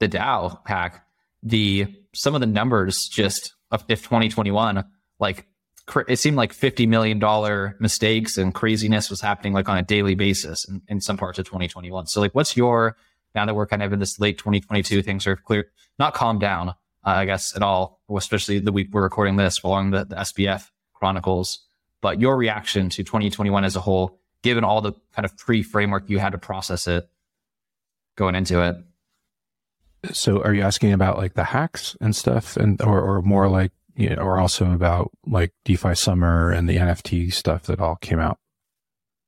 [0.00, 1.04] the DAO hack,
[1.42, 3.54] the some of the numbers just
[3.88, 4.84] if 2021
[5.18, 5.46] like
[6.08, 10.14] it seemed like 50 million dollar mistakes and craziness was happening like on a daily
[10.14, 12.96] basis in, in some parts of 2021 so like what's your
[13.34, 16.70] now that we're kind of in this late 2022 things are clear not calmed down
[16.70, 16.74] uh,
[17.04, 20.68] i guess at all especially the week we're recording this following the, the SBF
[21.00, 21.66] chronicles.
[22.00, 26.18] But your reaction to 2021 as a whole given all the kind of pre-framework you
[26.18, 27.10] had to process it
[28.16, 28.76] going into it?
[30.12, 33.72] So are you asking about like the hacks and stuff and or, or more like
[33.96, 38.18] you know, or also about like DeFi summer and the NFT stuff that all came
[38.18, 38.38] out?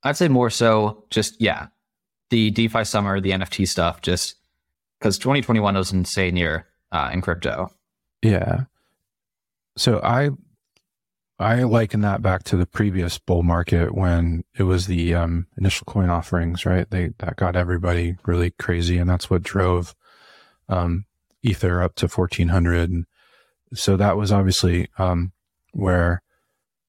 [0.02, 1.66] I'd say more so just yeah,
[2.32, 4.36] the DeFi summer, the NFT stuff, just
[4.98, 7.70] because 2021 was insane year uh, in crypto.
[8.22, 8.64] Yeah.
[9.76, 10.30] So I
[11.38, 15.84] I liken that back to the previous bull market when it was the um, initial
[15.84, 16.88] coin offerings, right?
[16.88, 19.94] They that got everybody really crazy, and that's what drove
[20.70, 21.04] um,
[21.42, 22.90] Ether up to 1400.
[22.90, 23.06] And
[23.74, 25.32] so that was obviously um,
[25.72, 26.22] where,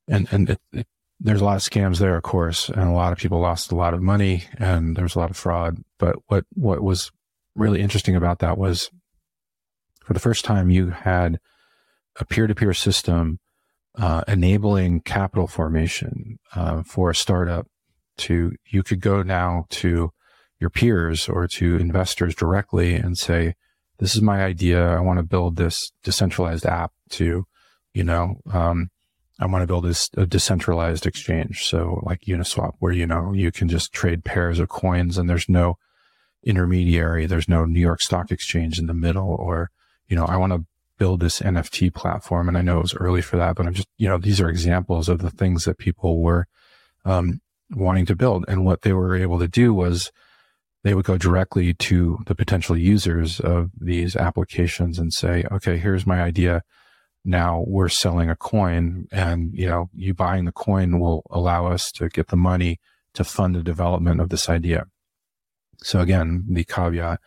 [0.08, 0.88] and, and it, it,
[1.24, 3.76] there's a lot of scams there, of course, and a lot of people lost a
[3.76, 5.78] lot of money and there was a lot of fraud.
[5.98, 7.12] But what, what was
[7.56, 8.92] really interesting about that was
[10.04, 11.40] for the first time you had
[12.20, 13.40] a peer-to-peer system
[13.96, 17.68] uh, enabling capital formation uh, for a startup
[18.18, 20.12] to you could go now to
[20.60, 23.56] your peers or to investors directly and say
[24.00, 24.86] this is my idea.
[24.86, 27.46] I want to build this decentralized app to,
[27.94, 28.90] you know, um,
[29.44, 31.66] I want to build this a decentralized exchange.
[31.66, 35.50] So like Uniswap, where, you know, you can just trade pairs of coins and there's
[35.50, 35.78] no
[36.46, 37.26] intermediary.
[37.26, 39.70] There's no New York Stock Exchange in the middle or,
[40.08, 40.66] you know, I want to
[40.98, 42.48] build this NFT platform.
[42.48, 44.48] And I know it was early for that, but I'm just, you know, these are
[44.48, 46.48] examples of the things that people were,
[47.04, 48.46] um, wanting to build.
[48.48, 50.10] And what they were able to do was
[50.86, 56.08] they would go directly to the potential users of these applications and say, okay, here's
[56.08, 56.62] my idea.
[57.26, 61.92] Now we're selling a coin and, you know, you buying the coin will allow us
[61.94, 62.80] to get the money
[63.14, 64.88] to fund the development of this idea.
[65.78, 67.20] So again, the caveat,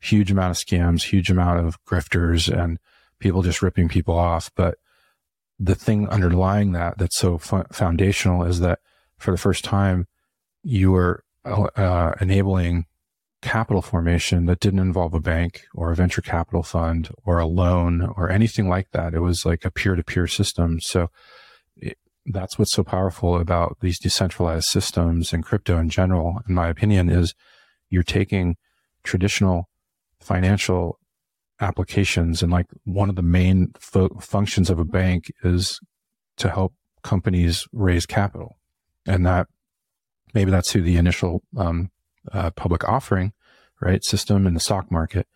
[0.00, 2.78] huge amount of scams, huge amount of grifters and
[3.18, 4.50] people just ripping people off.
[4.54, 4.78] But
[5.58, 8.80] the thing underlying that that's so foundational is that
[9.18, 10.06] for the first time,
[10.62, 12.86] you are uh, enabling
[13.44, 18.00] capital formation that didn't involve a bank or a venture capital fund or a loan
[18.16, 19.12] or anything like that.
[19.12, 20.80] It was like a peer to peer system.
[20.80, 21.10] So
[21.76, 26.68] it, that's what's so powerful about these decentralized systems and crypto in general, in my
[26.68, 27.34] opinion, is
[27.90, 28.56] you're taking
[29.02, 29.68] traditional
[30.20, 30.98] financial
[31.60, 35.78] applications and like one of the main fo- functions of a bank is
[36.38, 36.72] to help
[37.02, 38.56] companies raise capital.
[39.06, 39.48] And that
[40.32, 41.90] maybe that's through the initial um,
[42.32, 43.32] uh, public offering,
[43.80, 45.26] right, system in the stock market.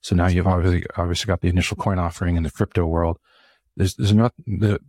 [0.00, 3.18] So now you've obviously obviously got the initial coin offering in the crypto world.
[3.76, 4.80] There's there's not the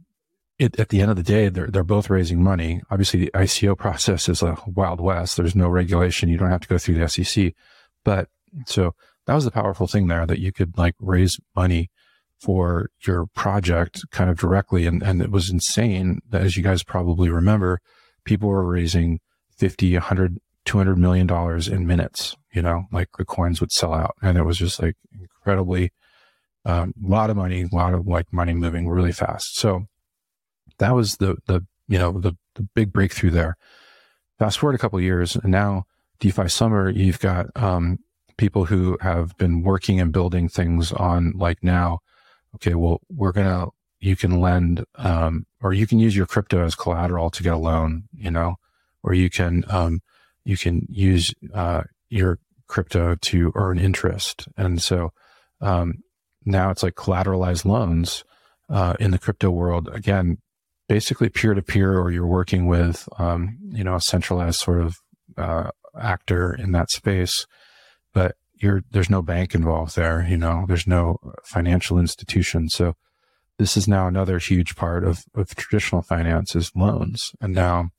[0.60, 2.82] it, at the end of the day, they're they're both raising money.
[2.90, 5.38] Obviously, the ICO process is a wild west.
[5.38, 6.30] There's no regulation.
[6.30, 7.54] You don't have to go through the SEC.
[8.04, 8.30] But
[8.66, 11.90] so that was the powerful thing there that you could like raise money
[12.40, 14.86] for your project kind of directly.
[14.86, 17.80] And, and it was insane that, as you guys probably remember,
[18.26, 19.22] people were raising
[19.58, 24.16] 50, 100, 200 million dollars in minutes you know like the coins would sell out.
[24.22, 25.92] And it was just like incredibly
[26.66, 29.58] a um, lot of money a lot of like money moving really fast.
[29.58, 29.86] So
[30.78, 33.58] that was the the you know the the big breakthrough there.
[34.40, 35.86] Fast forward a couple years and now
[36.20, 38.00] defi summer you've got um,
[38.38, 42.00] people who have been working and building things on like now
[42.56, 43.68] okay well we're gonna
[44.00, 47.58] you can lend um, or you can use your crypto as collateral to get a
[47.58, 48.56] loan you know
[49.04, 50.02] or you can um,
[50.46, 54.48] you can use uh, your crypto to earn interest.
[54.58, 55.12] And so
[55.62, 55.96] um,
[56.46, 58.24] now it's like collateralized loans
[58.70, 59.90] uh, in the crypto world.
[59.92, 60.38] Again,
[60.88, 64.98] basically peer to peer, or you're working with um, you know a centralized sort of
[65.38, 65.70] uh,
[66.00, 67.46] actor in that space,
[68.14, 70.26] but you're there's no bank involved there.
[70.28, 72.70] You know, there's no financial institution.
[72.70, 72.96] So
[73.58, 77.34] this is now another huge part of, of traditional finance is loans.
[77.40, 77.92] And now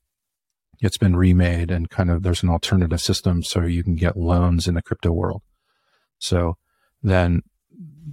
[0.81, 4.67] it's been remade and kind of there's an alternative system so you can get loans
[4.67, 5.41] in the crypto world.
[6.19, 6.57] So
[7.01, 7.41] then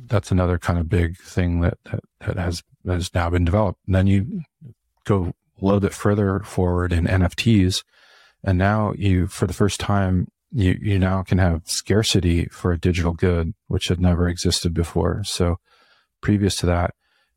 [0.07, 3.81] that's another kind of big thing that, that, that has, has now been developed.
[3.87, 4.43] And then you
[5.05, 7.85] go a little bit further forward in NFTs.
[8.45, 12.79] And now you, for the first time, you, you now can have scarcity for a
[12.79, 15.23] digital good, which had never existed before.
[15.25, 15.57] So
[16.21, 16.95] previous to that,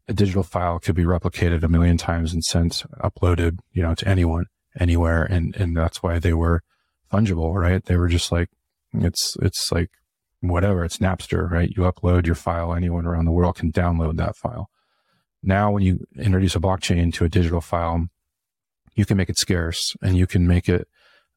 [0.07, 4.07] a digital file could be replicated a million times and sent, uploaded, you know, to
[4.07, 4.45] anyone,
[4.79, 5.23] anywhere.
[5.23, 6.61] And, and that's why they were
[7.11, 7.83] fungible, right?
[7.83, 8.49] They were just like,
[8.93, 9.89] it's, it's like
[10.41, 10.83] whatever.
[10.83, 11.69] It's Napster, right?
[11.69, 12.73] You upload your file.
[12.73, 14.69] Anyone around the world can download that file.
[15.43, 18.07] Now, when you introduce a blockchain to a digital file,
[18.95, 20.87] you can make it scarce and you can make it,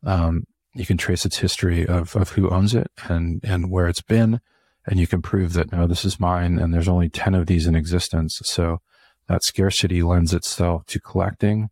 [0.05, 4.03] um, you can trace its history of, of who owns it and, and where it's
[4.03, 4.41] been.
[4.87, 6.59] And you can prove that, no, this is mine.
[6.59, 8.41] And there's only 10 of these in existence.
[8.45, 8.79] So
[9.29, 11.69] that scarcity lends itself to collecting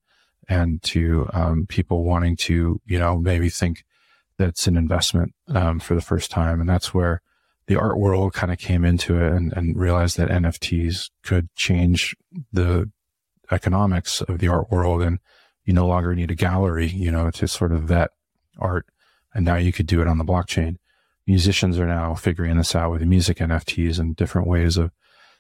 [0.49, 3.85] and to, um, people wanting to, you know, maybe think
[4.39, 6.61] that it's an investment, um, for the first time.
[6.61, 7.23] And that's where
[7.67, 12.15] the art world kind of came into it and, and realized that NFTs could change
[12.53, 12.91] the
[13.51, 15.03] economics of the art world.
[15.03, 15.19] And
[15.65, 18.11] you no longer need a gallery, you know, to sort of vet
[18.59, 18.87] art.
[19.35, 20.77] And now you could do it on the blockchain.
[21.27, 24.93] Musicians are now figuring this out with music NFTs and different ways of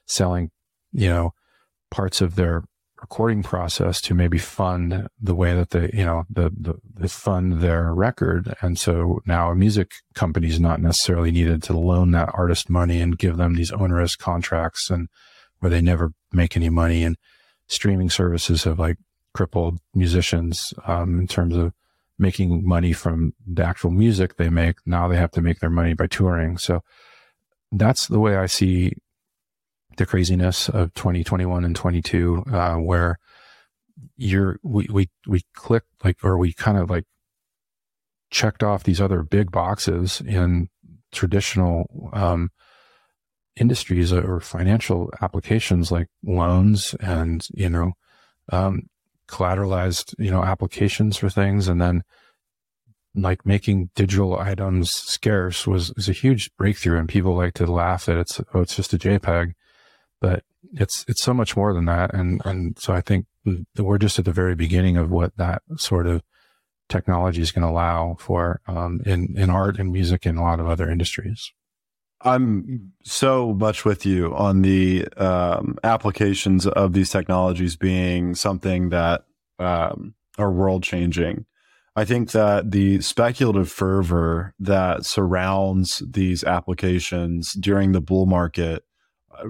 [0.04, 0.50] selling,
[0.92, 1.32] you know,
[1.90, 2.64] parts of their
[3.06, 7.60] recording process to maybe fund the way that they, you know, the, the, the fund
[7.60, 8.52] their record.
[8.60, 13.00] And so now a music company is not necessarily needed to loan that artist money
[13.00, 15.08] and give them these onerous contracts and
[15.60, 17.04] where they never make any money.
[17.04, 17.16] And
[17.68, 18.96] streaming services have like
[19.34, 21.72] crippled musicians, um, in terms of
[22.18, 24.78] making money from the actual music they make.
[24.84, 26.58] Now they have to make their money by touring.
[26.58, 26.82] So
[27.70, 28.94] that's the way I see
[29.96, 33.18] the craziness of 2021 and 22, uh, where
[34.16, 37.04] you're, we, we, we clicked like, or we kind of like
[38.30, 40.68] checked off these other big boxes in
[41.12, 42.50] traditional, um,
[43.56, 47.92] industries or financial applications like loans and, you know,
[48.52, 48.82] um,
[49.28, 51.66] collateralized, you know, applications for things.
[51.66, 52.02] And then
[53.14, 56.98] like making digital items scarce was, was a huge breakthrough.
[56.98, 59.54] And people like to laugh that it's, oh, it's just a JPEG
[60.26, 62.12] but it's it's so much more than that.
[62.14, 63.26] And and so i think
[63.76, 66.22] we're just at the very beginning of what that sort of
[66.88, 70.60] technology is going to allow for um, in in art and music and a lot
[70.60, 71.52] of other industries.
[72.22, 79.24] I'm so much with you on the um, applications of these technologies being something that
[79.58, 81.44] um, are world changing.
[81.94, 88.85] I think that the speculative fervor that surrounds these applications during the bull market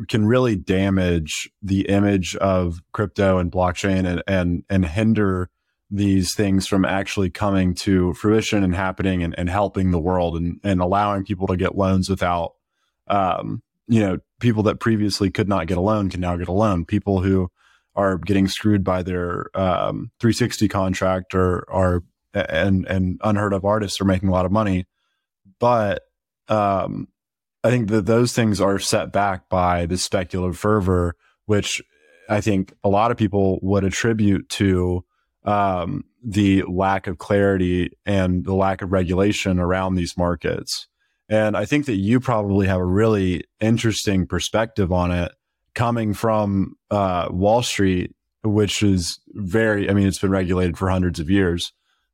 [0.08, 5.50] can really damage the image of crypto and blockchain and, and, and hinder
[5.90, 10.60] these things from actually coming to fruition and happening and, and helping the world and,
[10.64, 12.54] and allowing people to get loans without,
[13.06, 16.52] um, you know, people that previously could not get a loan can now get a
[16.52, 16.84] loan.
[16.84, 17.48] People who
[17.94, 22.02] are getting screwed by their um, 360 contract or are
[22.34, 24.86] and and unheard of artists are making a lot of money,
[25.58, 26.02] but
[26.48, 27.08] um,
[27.66, 31.82] I think that those things are set back by the speculative fervor, which
[32.28, 35.04] I think a lot of people would attribute to
[35.44, 40.86] um, the lack of clarity and the lack of regulation around these markets.
[41.28, 45.32] And I think that you probably have a really interesting perspective on it
[45.74, 48.14] coming from uh, Wall Street,
[48.44, 51.72] which is very, I mean, it's been regulated for hundreds of years,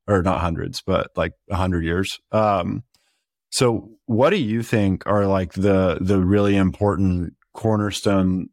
[0.09, 2.21] or not hundreds, but like a hundred years.
[2.33, 2.85] Um,
[3.51, 8.49] so, what do you think are like the the really important cornerstone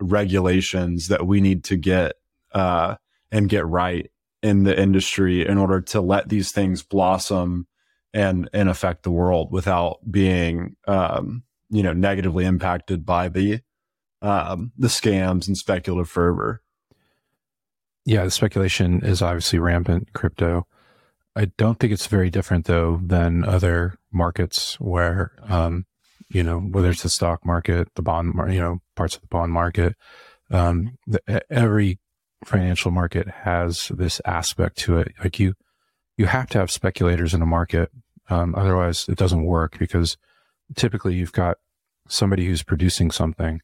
[0.00, 2.14] regulations that we need to get
[2.52, 2.96] uh,
[3.30, 4.10] and get right
[4.42, 7.66] in the industry in order to let these things blossom
[8.12, 13.60] and and affect the world without being um, you know negatively impacted by the
[14.20, 16.60] um, the scams and speculative fervor?
[18.04, 20.66] Yeah, the speculation is obviously rampant crypto.
[21.36, 25.84] I don't think it's very different though than other markets where, um,
[26.28, 29.52] you know, whether it's the stock market, the bond, you know, parts of the bond
[29.52, 29.94] market,
[30.50, 31.98] um, the, every
[32.44, 35.12] financial market has this aspect to it.
[35.22, 35.54] Like you,
[36.16, 37.90] you have to have speculators in a market.
[38.30, 40.16] Um, otherwise it doesn't work because
[40.76, 41.58] typically you've got
[42.08, 43.60] somebody who's producing something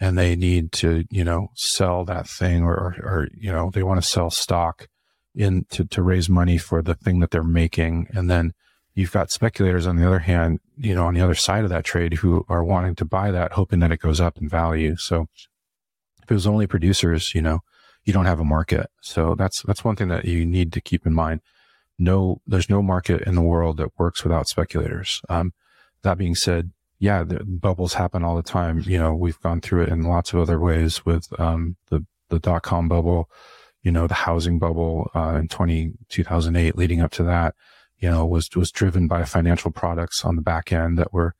[0.00, 3.82] and they need to, you know, sell that thing or, or, or you know, they
[3.82, 4.88] want to sell stock
[5.34, 8.08] in to, to raise money for the thing that they're making.
[8.12, 8.52] And then
[8.94, 11.84] you've got speculators on the other hand, you know, on the other side of that
[11.84, 14.96] trade who are wanting to buy that, hoping that it goes up in value.
[14.96, 15.26] So
[16.22, 17.60] if it was only producers, you know,
[18.04, 18.90] you don't have a market.
[19.00, 21.40] So that's, that's one thing that you need to keep in mind.
[21.98, 25.22] No, there's no market in the world that works without speculators.
[25.28, 25.52] Um,
[26.02, 28.82] that being said, yeah, the bubbles happen all the time.
[28.86, 32.38] You know, we've gone through it in lots of other ways with um, the the
[32.38, 33.28] dot com bubble,
[33.82, 37.54] you know, the housing bubble uh, in 20, 2008 leading up to that,
[38.04, 41.34] you know, was was driven by financial products on the back end that were,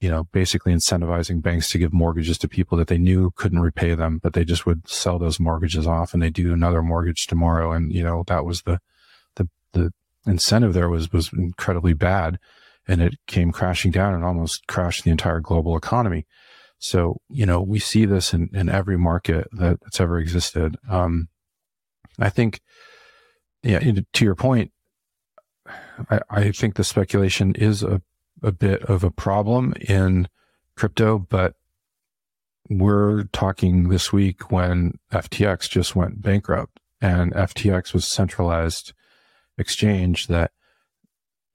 [0.00, 3.94] you know, basically incentivizing banks to give mortgages to people that they knew couldn't repay
[3.94, 7.72] them, but they just would sell those mortgages off and they do another mortgage tomorrow.
[7.72, 8.80] And, you know, that was the
[9.36, 9.94] the the
[10.26, 12.38] incentive there was was incredibly bad
[12.86, 16.26] and it came crashing down and almost crashed the entire global economy.
[16.78, 20.76] So, you know, we see this in, in every market that, that's ever existed.
[20.86, 21.28] Um,
[22.18, 22.60] I think,
[23.62, 23.80] yeah,
[24.12, 24.70] to your point,
[26.10, 28.02] I, I think the speculation is a,
[28.42, 30.28] a bit of a problem in
[30.76, 31.54] crypto, but
[32.68, 38.92] we're talking this week when FTX just went bankrupt and FTX was centralized
[39.58, 40.52] exchange that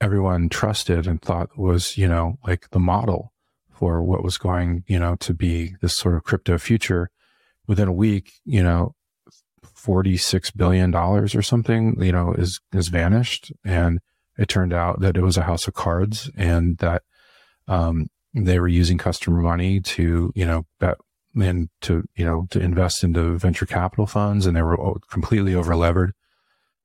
[0.02, 3.32] everyone trusted and thought was, you know, like the model
[3.70, 7.10] for what was going, you know, to be this sort of crypto future.
[7.68, 8.94] Within a week, you know,
[9.66, 13.52] $46 billion or something, you know, is, is vanished.
[13.64, 14.00] And
[14.38, 17.04] it turned out that it was a house of cards and that,
[17.68, 20.98] um, they were using customer money to, you know, bet
[21.36, 24.78] and to, you know, to invest into venture capital funds and they were
[25.10, 26.12] completely overlevered.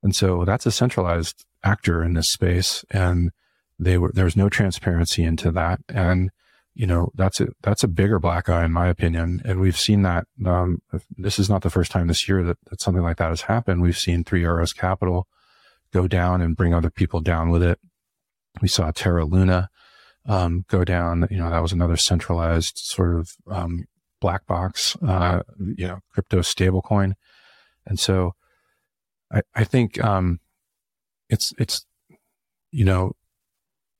[0.03, 2.85] And so that's a centralized actor in this space.
[2.91, 3.31] And
[3.79, 5.81] they were, there was no transparency into that.
[5.89, 6.31] And,
[6.75, 9.43] you know, that's a, that's a bigger black eye in my opinion.
[9.45, 10.79] And we've seen that, um,
[11.17, 13.83] this is not the first time this year that, that something like that has happened.
[13.83, 15.27] We've seen Three Arrows Capital
[15.93, 17.81] go down and bring other people down with it.
[18.63, 19.69] We saw Terra Luna,
[20.27, 21.27] um, go down.
[21.31, 23.85] You know, that was another centralized sort of, um,
[24.21, 27.15] black box, uh, you know, crypto stablecoin.
[27.87, 28.35] And so
[29.33, 30.39] I, I think, um,
[31.29, 31.85] it's, it's,
[32.71, 33.13] you know,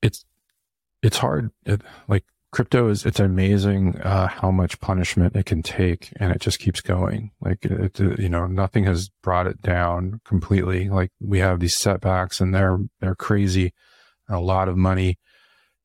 [0.01, 0.25] it's,
[1.01, 1.49] it's hard.
[1.65, 6.41] It, like crypto is it's amazing uh, how much punishment it can take and it
[6.41, 7.31] just keeps going.
[7.41, 10.89] Like it, you know nothing has brought it down completely.
[10.89, 13.73] Like we have these setbacks and they're they're crazy
[14.31, 15.19] a lot of money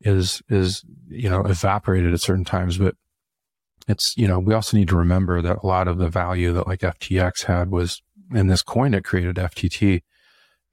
[0.01, 2.95] is is you know evaporated at certain times but
[3.89, 6.67] it's you know we also need to remember that a lot of the value that
[6.67, 8.03] like ftx had was
[8.35, 10.03] in this coin it created ftt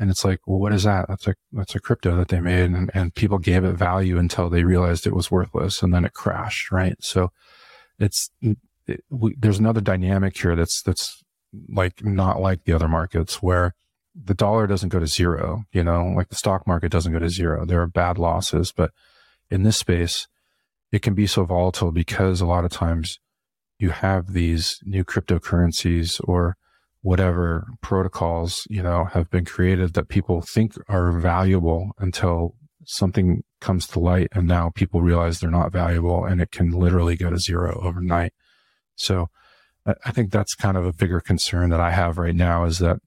[0.03, 1.07] and it's like, well, what is that?
[1.07, 2.71] That's a, that's a crypto that they made.
[2.71, 6.13] And, and people gave it value until they realized it was worthless and then it
[6.13, 6.73] crashed.
[6.73, 6.97] Right.
[6.99, 7.31] So
[7.97, 8.29] it's,
[8.85, 11.23] it, we, there's another dynamic here that's, that's
[11.69, 13.75] like not like the other markets where
[14.13, 17.29] the dollar doesn't go to zero, you know, like the stock market doesn't go to
[17.29, 17.65] zero.
[17.65, 18.91] There are bad losses, but
[19.49, 20.27] in this space,
[20.91, 23.19] it can be so volatile because a lot of times
[23.79, 26.57] you have these new cryptocurrencies or
[27.03, 33.85] whatever protocols, you know, have been created that people think are valuable until something comes
[33.87, 37.37] to light and now people realize they're not valuable and it can literally go to
[37.37, 38.33] zero overnight.
[38.95, 39.29] So
[39.85, 42.99] I think that's kind of a bigger concern that I have right now is that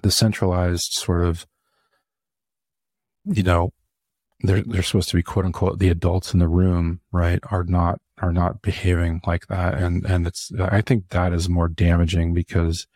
[0.00, 1.46] the centralized sort of,
[3.26, 3.72] you know,
[4.40, 7.40] they're, they're supposed to be quote unquote the adults in the room, right?
[7.50, 9.74] Are not, are not behaving like that.
[9.74, 12.86] And, and it's, I think that is more damaging because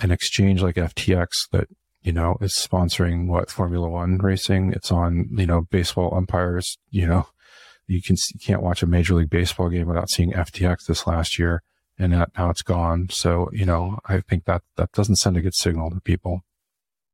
[0.00, 1.68] an exchange like FTX that
[2.02, 4.72] you know is sponsoring what Formula One racing.
[4.72, 6.78] It's on you know baseball umpires.
[6.90, 7.26] You know
[7.86, 11.38] you can you can't watch a Major League Baseball game without seeing FTX this last
[11.38, 11.62] year,
[11.98, 13.08] and now it's gone.
[13.10, 16.42] So you know I think that that doesn't send a good signal to people.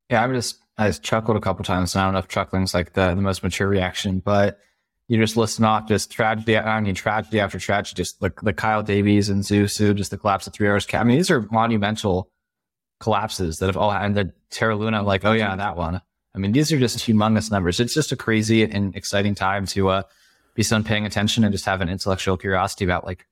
[0.09, 2.73] Yeah, I'm just I just chuckled a couple times, and I don't know if chuckling's
[2.73, 4.59] like the the most mature reaction, but
[5.07, 6.57] you just listen off just tragedy.
[6.57, 10.17] I mean, tragedy after tragedy, just like the Kyle Davies and Zhu Su, just the
[10.17, 10.87] collapse of Three Arrows.
[10.93, 12.29] I mean, these are monumental
[12.99, 16.01] collapses that have all and the Terra Luna, like, oh yeah, that one.
[16.33, 17.79] I mean, these are just humongous numbers.
[17.79, 20.03] It's just a crazy and exciting time to uh,
[20.53, 23.25] be someone paying attention and just have an intellectual curiosity about like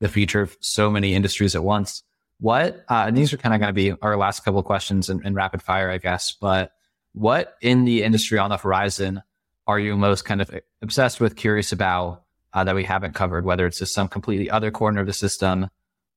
[0.00, 2.02] the future of so many industries at once.
[2.40, 5.08] What, uh, and these are kind of going to be our last couple of questions
[5.08, 6.72] in, in rapid fire, I guess, but
[7.12, 9.22] what in the industry on the horizon
[9.66, 10.50] are you most kind of
[10.82, 14.70] obsessed with, curious about uh, that we haven't covered, whether it's just some completely other
[14.70, 15.70] corner of the system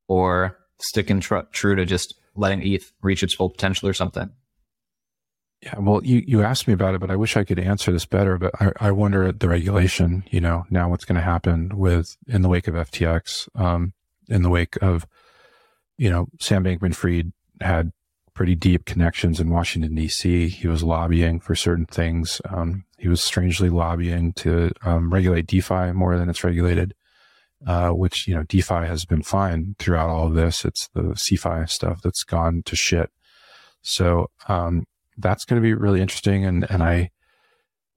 [0.07, 4.29] or sticking tr- true to just letting ETH reach its full potential or something?
[5.61, 8.05] Yeah, well, you, you asked me about it, but I wish I could answer this
[8.05, 8.37] better.
[8.37, 12.17] But I, I wonder at the regulation, you know, now what's going to happen with
[12.27, 13.93] in the wake of FTX, um,
[14.27, 15.07] in the wake of,
[15.97, 17.31] you know, Sam Bankman Fried
[17.61, 17.91] had
[18.35, 20.49] pretty deep connections in Washington, D.C.
[20.49, 22.41] He was lobbying for certain things.
[22.49, 26.93] Um, he was strangely lobbying to um, regulate DeFi more than it's regulated
[27.65, 30.65] uh, which, you know, DeFi has been fine throughout all of this.
[30.65, 33.09] It's the CeFi stuff that's gone to shit.
[33.81, 34.85] So, um,
[35.17, 36.45] that's going to be really interesting.
[36.45, 37.11] And, and I,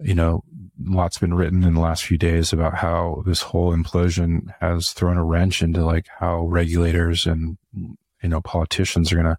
[0.01, 0.45] you know,
[0.81, 5.17] lots been written in the last few days about how this whole implosion has thrown
[5.17, 9.39] a wrench into like how regulators and, you know, politicians are going to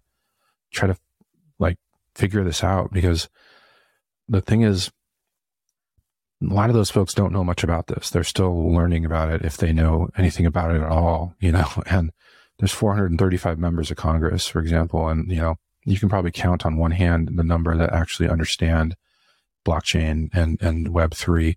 [0.72, 0.96] try to
[1.58, 1.78] like
[2.14, 3.28] figure this out because
[4.28, 4.90] the thing is,
[6.42, 8.10] a lot of those folks don't know much about this.
[8.10, 11.68] They're still learning about it if they know anything about it at all, you know,
[11.86, 12.10] and
[12.58, 16.76] there's 435 members of Congress, for example, and, you know, you can probably count on
[16.76, 18.94] one hand the number that actually understand
[19.64, 21.56] blockchain and, and web three.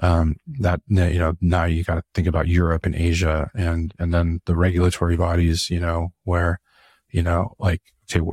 [0.00, 4.14] Um, that, you know, now you got to think about Europe and Asia and, and
[4.14, 6.60] then the regulatory bodies, you know, where,
[7.10, 8.24] you know, like, okay,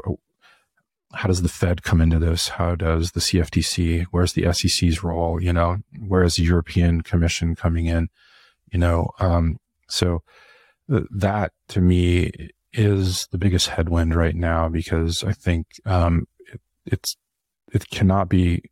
[1.15, 2.49] how does the Fed come into this?
[2.49, 4.05] How does the CFTC?
[4.11, 5.41] Where's the SEC's role?
[5.41, 8.09] You know, where is the European Commission coming in?
[8.71, 9.57] You know, um,
[9.87, 10.23] so
[10.89, 16.59] th- that to me is the biggest headwind right now because I think um, it,
[16.85, 17.15] it's
[17.71, 18.63] it cannot be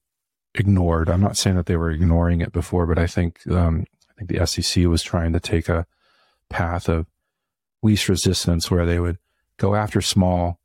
[0.53, 1.09] ignored.
[1.09, 4.29] I'm not saying that they were ignoring it before, but I think um, I think
[4.29, 5.85] the SEC was trying to take a
[6.49, 7.07] path of
[7.81, 9.17] least resistance where they would
[9.57, 10.59] go after small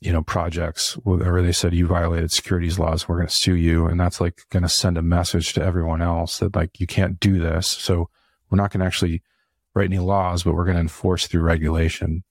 [0.00, 3.86] you know, projects where they said you violated securities laws, we're going to sue you.
[3.86, 7.20] And that's like going to send a message to everyone else that like, you can't
[7.20, 7.66] do this.
[7.66, 8.08] So
[8.48, 9.22] we're not going to actually
[9.74, 12.24] write any laws, but we're going to enforce through regulation.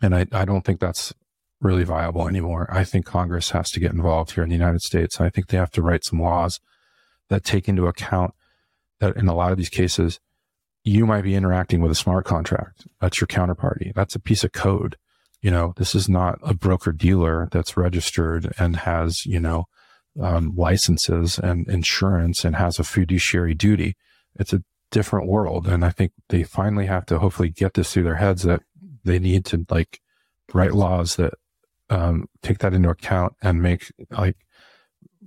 [0.00, 1.12] And I, I don't think that's
[1.60, 2.66] really viable anymore.
[2.70, 5.20] I think Congress has to get involved here in the United States.
[5.20, 6.60] I think they have to write some laws
[7.28, 8.34] that take into account
[9.00, 10.18] that in a lot of these cases,
[10.82, 12.86] you might be interacting with a smart contract.
[13.00, 13.92] That's your counterparty.
[13.94, 14.96] That's a piece of code
[15.40, 19.66] you know, this is not a broker dealer that's registered and has, you know,
[20.20, 23.96] um, licenses and insurance and has a fiduciary duty.
[24.38, 25.66] It's a different world.
[25.66, 28.62] And I think they finally have to hopefully get this through their heads that
[29.04, 30.00] they need to like
[30.52, 31.34] write laws that
[31.90, 34.36] um, take that into account and make like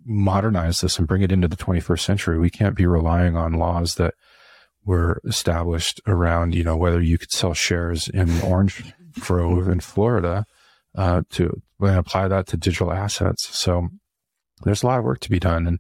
[0.06, 2.40] modernize this and bring it into the 21st century.
[2.40, 4.16] We can't be relying on laws that
[4.84, 8.84] were established around, you know, whether you could sell shares in orange
[9.20, 10.46] grove in Florida
[10.96, 13.58] uh, to apply that to digital assets.
[13.58, 13.90] So
[14.64, 15.80] there's a lot of work to be done, and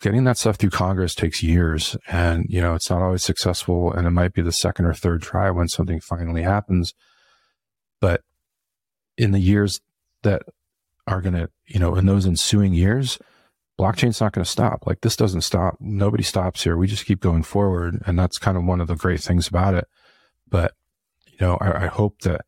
[0.00, 4.06] getting that stuff through Congress takes years, and you know it's not always successful, and
[4.06, 6.94] it might be the second or third try when something finally happens.
[8.00, 8.22] But
[9.16, 9.80] in the years
[10.22, 10.42] that
[11.06, 13.18] are going to, you know, in those ensuing years,
[13.78, 14.86] blockchain's not going to stop.
[14.86, 15.76] Like this doesn't stop.
[15.80, 16.76] Nobody stops here.
[16.76, 18.02] We just keep going forward.
[18.06, 19.86] And that's kind of one of the great things about it.
[20.48, 20.72] But,
[21.26, 22.42] you know, I, I hope that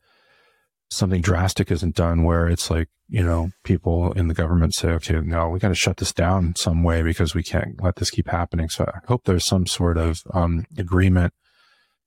[0.90, 5.20] something drastic isn't done where it's like, you know, people in the government say, okay,
[5.20, 8.28] no, we got to shut this down some way because we can't let this keep
[8.28, 8.68] happening.
[8.68, 11.32] So I hope there's some sort of um, agreement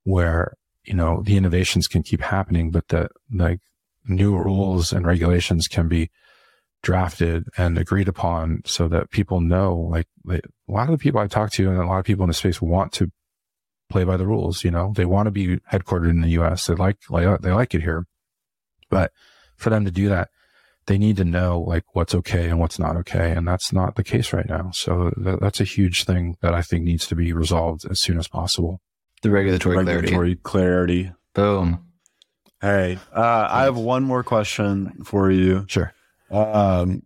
[0.04, 0.54] where,
[0.86, 3.60] you know, the innovations can keep happening, but that like
[4.08, 6.10] new rules and regulations can be
[6.82, 11.20] drafted and agreed upon so that people know, like they, a lot of the people
[11.20, 13.12] I talk to and a lot of people in the space want to
[13.90, 14.64] play by the rules.
[14.64, 16.68] You know, they want to be headquartered in the U.S.
[16.68, 18.06] They like, like they like it here.
[18.90, 19.12] But
[19.56, 20.30] for them to do that,
[20.88, 23.32] they need to know like what's okay and what's not okay.
[23.32, 24.72] And that's not the case right now.
[24.74, 28.18] So th- that's a huge thing that I think needs to be resolved as soon
[28.18, 28.82] as possible.
[29.22, 30.36] The regulatory, regulatory clarity.
[30.36, 31.12] clarity.
[31.34, 31.86] Boom.
[32.62, 35.66] Hey, uh, I have one more question for you.
[35.68, 35.94] Sure.
[36.32, 37.04] Um,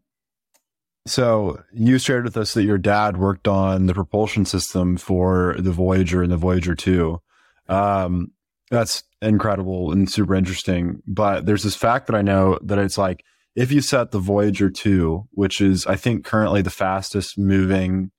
[1.06, 5.72] so you shared with us that your dad worked on the propulsion system for the
[5.72, 7.20] Voyager and the Voyager 2.
[7.68, 8.32] Um,
[8.74, 11.02] that's incredible and super interesting.
[11.06, 13.24] But there's this fact that I know that it's like
[13.56, 18.12] if you set the Voyager 2, which is I think currently the fastest moving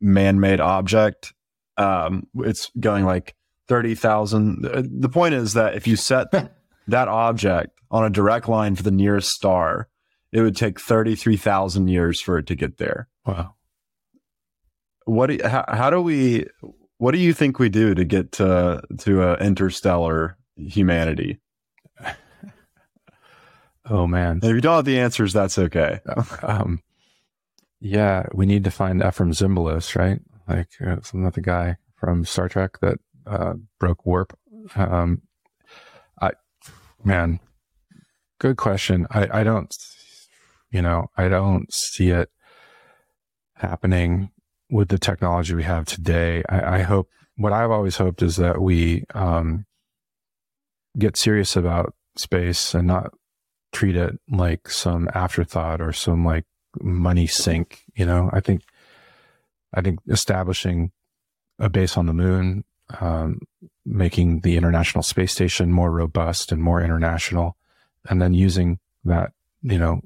[0.00, 1.34] man-made object,
[1.76, 3.34] um, it's going like
[3.66, 4.62] 30,000.
[4.62, 6.30] The point is that if you set
[6.86, 9.88] that object on a direct line for the nearest star,
[10.30, 13.08] it would take 33,000 years for it to get there.
[13.26, 13.56] Wow.
[15.06, 16.46] What do, how, how do we
[16.98, 21.40] what do you think we do to get to to uh, interstellar humanity?
[23.90, 24.40] oh man!
[24.42, 26.00] if you don't have the answers, that's okay.
[26.42, 26.80] um,
[27.80, 30.20] yeah, we need to find Ephraim Zimbalist, right?
[30.48, 34.36] Like, uh, not the guy from Star Trek that uh, broke warp.
[34.74, 35.22] Um,
[36.20, 36.32] I,
[37.04, 37.38] man,
[38.38, 39.06] good question.
[39.10, 39.74] I, I don't,
[40.70, 42.30] you know, I don't see it
[43.54, 44.30] happening
[44.70, 48.60] with the technology we have today, I, I hope what I've always hoped is that
[48.60, 49.64] we um,
[50.98, 53.12] get serious about space and not
[53.72, 56.44] treat it like some afterthought or some like
[56.80, 57.84] money sink.
[57.94, 58.62] You know, I think
[59.72, 60.90] I think establishing
[61.58, 62.64] a base on the moon,
[63.00, 63.40] um,
[63.84, 67.56] making the International Space Station more robust and more international,
[68.08, 70.00] and then using that, you know,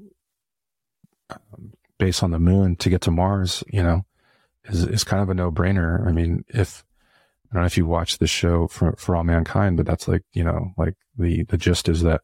[1.29, 4.05] um, base on the moon to get to Mars, you know,
[4.65, 6.05] is, is kind of a no brainer.
[6.07, 6.83] I mean, if,
[7.51, 10.23] I don't know if you watch the show for, for all mankind, but that's like,
[10.33, 12.21] you know, like the, the gist is that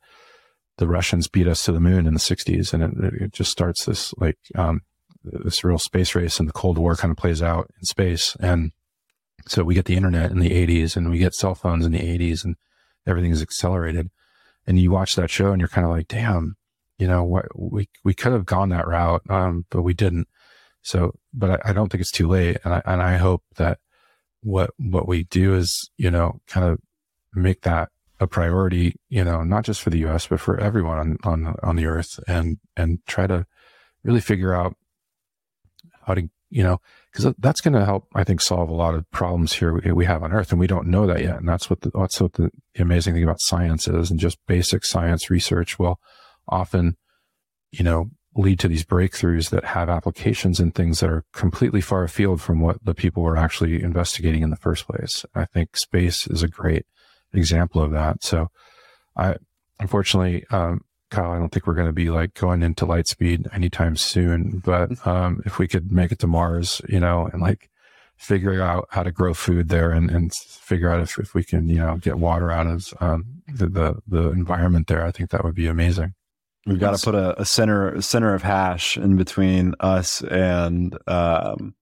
[0.78, 3.86] the Russians beat us to the moon in the sixties and it, it just starts
[3.86, 4.82] this like, um,
[5.24, 8.38] this real space race and the Cold War kind of plays out in space.
[8.40, 8.72] And
[9.48, 12.00] so we get the internet in the 80s and we get cell phones in the
[12.00, 12.56] 80s and
[13.06, 14.10] everything is accelerated.
[14.66, 16.56] And you watch that show and you're kind of like, damn,
[17.00, 20.28] you know what we we could have gone that route, um, but we didn't.
[20.82, 23.80] So, but I, I, don't think it's too late, and I and I hope that
[24.42, 26.80] what what we do is you know kind of
[27.34, 30.28] make that a priority, you know, not just for the U.S.
[30.28, 33.46] but for everyone on on on the earth, and and try to
[34.04, 34.76] really figure out
[36.06, 36.80] how to you know
[37.12, 40.06] because that's going to help i think solve a lot of problems here we, we,
[40.06, 42.34] have on earth and we don't know that yet and that's what the, that's what
[42.34, 46.00] the amazing thing about science is and just basic science research will
[46.48, 46.98] often
[47.72, 52.04] you know lead to these breakthroughs that have applications in things that are completely far
[52.04, 56.28] afield from what the people were actually investigating in the first place i think space
[56.28, 56.86] is a great
[57.34, 58.50] example of that so
[59.18, 59.36] i
[59.80, 63.48] unfortunately um, Kyle, I don't think we're going to be like going into light speed
[63.52, 64.62] anytime soon.
[64.64, 65.10] But mm-hmm.
[65.10, 67.70] um, if we could make it to Mars, you know, and like
[68.18, 71.68] figure out how to grow food there and, and figure out if, if we can,
[71.68, 75.44] you know, get water out of um, the, the, the environment there, I think that
[75.44, 76.14] would be amazing.
[76.70, 80.98] We've got to put a, a, center a center of hash in between us and
[81.08, 81.76] um,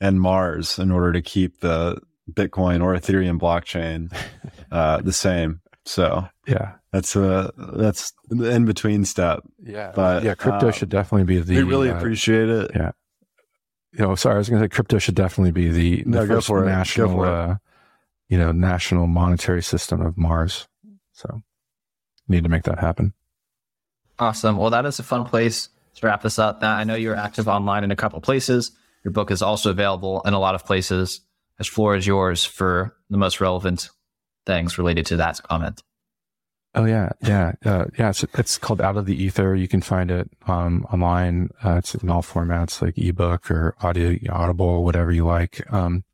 [0.00, 4.14] and Mars in order to keep the Bitcoin or Ethereum blockchain
[4.72, 5.60] uh, the same.
[5.84, 9.40] So yeah, that's a that's the in between step.
[9.62, 11.56] Yeah, but yeah, crypto uh, should definitely be the.
[11.56, 12.70] We really uh, appreciate it.
[12.74, 12.92] Yeah,
[13.92, 16.40] you know, sorry, I was going to say crypto should definitely be the, the no,
[16.40, 17.56] first national, uh,
[18.28, 20.68] you know, national monetary system of Mars.
[21.12, 21.42] So,
[22.28, 23.14] need to make that happen.
[24.18, 24.56] Awesome.
[24.56, 26.60] Well, that is a fun place to wrap this up.
[26.60, 28.72] Now, I know you're active online in a couple places.
[29.04, 31.20] Your book is also available in a lot of places.
[31.56, 33.90] This floor is yours for the most relevant
[34.46, 35.82] things related to that comment.
[36.74, 38.10] Oh yeah, yeah, uh, yeah.
[38.10, 39.54] It's it's called Out of the Ether.
[39.54, 41.48] You can find it um, online.
[41.64, 45.66] Uh, it's in all formats, like ebook or audio, Audible, whatever you like.
[45.72, 46.04] Um,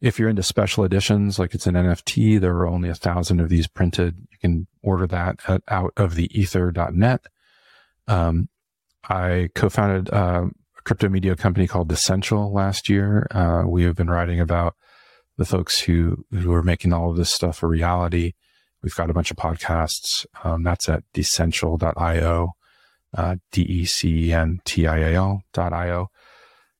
[0.00, 3.48] if you're into special editions, like it's an NFT, there are only a thousand of
[3.48, 4.26] these printed.
[4.90, 7.26] Order that at outoftheether.net.
[8.08, 8.48] Um,
[9.08, 13.28] I co-founded uh, a crypto media company called Decential last year.
[13.30, 14.74] Uh, we have been writing about
[15.38, 18.32] the folks who who are making all of this stuff a reality.
[18.82, 20.26] We've got a bunch of podcasts.
[20.42, 22.48] Um, that's at decential.io,
[23.16, 24.40] uh, D-E-C-E-N-T-I-A-L.io.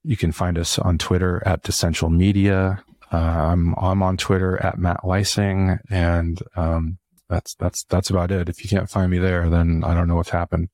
[0.03, 2.83] You can find us on Twitter at Decential Media.
[3.13, 6.99] Uh, I'm, I'm on Twitter at Matt Leising, and um,
[7.31, 8.49] that's that's that's about it.
[8.49, 10.69] If you can't find me there, then I don't know what's happened.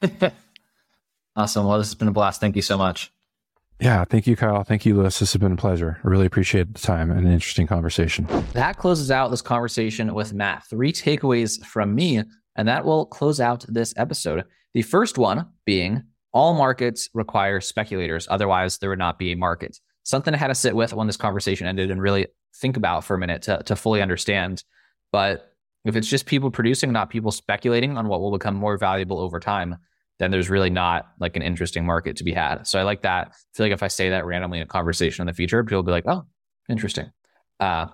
[1.36, 1.66] awesome.
[1.66, 2.40] Well, this has been a blast.
[2.40, 3.10] Thank you so much.
[3.80, 4.64] Yeah, thank you, Kyle.
[4.64, 5.20] Thank you, Lewis.
[5.20, 6.00] This has been a pleasure.
[6.04, 8.26] I really appreciate the time and an interesting conversation.
[8.52, 10.64] That closes out this conversation with Matt.
[10.68, 12.22] Three takeaways from me,
[12.56, 14.44] and that will close out this episode.
[14.74, 19.78] The first one being all markets require speculators, otherwise, there would not be a market.
[20.02, 22.26] Something I had to sit with when this conversation ended and really
[22.56, 24.64] think about for a minute to, to fully understand.
[25.12, 25.52] But
[25.84, 29.40] if it's just people producing, not people speculating on what will become more valuable over
[29.40, 29.76] time,
[30.18, 32.66] then there's really not like an interesting market to be had.
[32.66, 33.28] So I like that.
[33.28, 35.78] I feel like if I say that randomly in a conversation in the future, people
[35.78, 36.26] will be like, oh,
[36.68, 37.10] interesting.
[37.60, 37.86] Uh,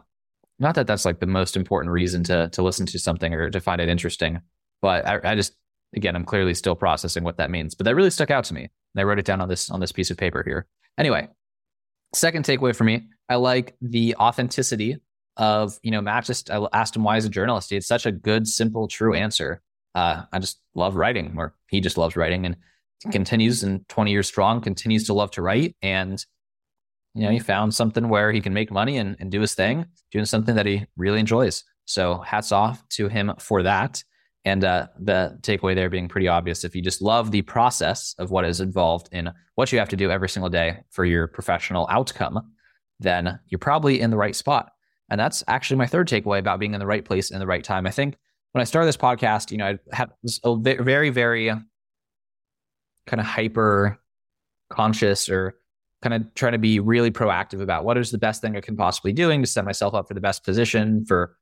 [0.59, 3.61] not that that's like the most important reason to to listen to something or to
[3.61, 4.41] find it interesting,
[4.81, 5.55] but I, I just
[5.97, 7.75] again I'm clearly still processing what that means.
[7.75, 8.63] But that really stuck out to me.
[8.63, 10.67] And I wrote it down on this on this piece of paper here.
[10.97, 11.29] Anyway,
[12.15, 14.99] second takeaway for me, I like the authenticity
[15.37, 16.25] of you know Matt.
[16.25, 17.71] Just I asked him why he's a journalist.
[17.71, 19.63] He had such a good, simple, true answer
[19.95, 22.57] uh, I just love writing, or he just loves writing and
[23.13, 25.77] continues and 20 years strong, continues to love to write.
[25.83, 26.25] And,
[27.15, 29.87] you know, he found something where he can make money and, and do his thing,
[30.11, 31.65] doing something that he really enjoys.
[31.85, 34.03] So hats off to him for that.
[34.47, 38.31] And uh, the takeaway there being pretty obvious if you just love the process of
[38.31, 41.87] what is involved in what you have to do every single day for your professional
[41.91, 42.53] outcome,
[43.01, 44.74] then you're probably in the right spot.
[45.11, 47.63] And that's actually my third takeaway about being in the right place in the right
[47.63, 47.87] time.
[47.87, 48.17] I think
[48.53, 50.11] when I started this podcast, you know, I had
[50.45, 51.57] a very, very uh,
[53.07, 53.99] kind of hyper
[54.71, 55.57] conscious or
[56.03, 58.77] kind of trying to be really proactive about what is the best thing I can
[58.77, 61.37] possibly doing to set myself up for the best position for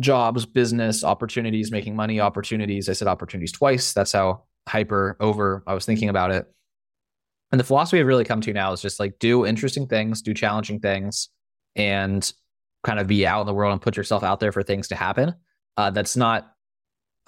[0.00, 2.88] jobs, business, opportunities, making money, opportunities.
[2.88, 3.92] I said opportunities twice.
[3.92, 6.46] That's how hyper over I was thinking about it.
[7.52, 10.34] And the philosophy I've really come to now is just like do interesting things, do
[10.34, 11.28] challenging things,
[11.76, 12.32] and
[12.84, 14.94] kind of be out in the world and put yourself out there for things to
[14.94, 15.34] happen
[15.76, 16.54] uh, that's not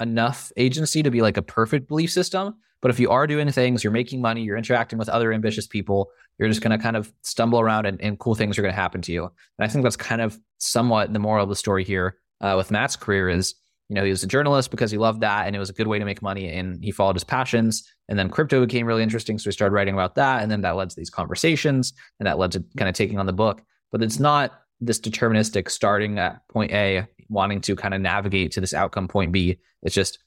[0.01, 3.83] enough agency to be like a perfect belief system, But if you are doing things,
[3.83, 7.11] you're making money, you're interacting with other ambitious people, you're just going to kind of
[7.23, 9.25] stumble around and, and cool things are going to happen to you.
[9.25, 12.71] And I think that's kind of somewhat the moral of the story here uh, with
[12.71, 13.55] Matt's career is,
[13.89, 15.87] you know, he was a journalist because he loved that and it was a good
[15.87, 17.91] way to make money and he followed his passions.
[18.09, 19.39] And then crypto became really interesting.
[19.39, 20.43] So he started writing about that.
[20.43, 23.27] And then that led to these conversations and that led to kind of taking on
[23.27, 23.63] the book.
[23.91, 28.61] But it's not this deterministic starting at point A, wanting to kind of navigate to
[28.61, 29.59] this outcome point B.
[29.83, 30.19] It's just,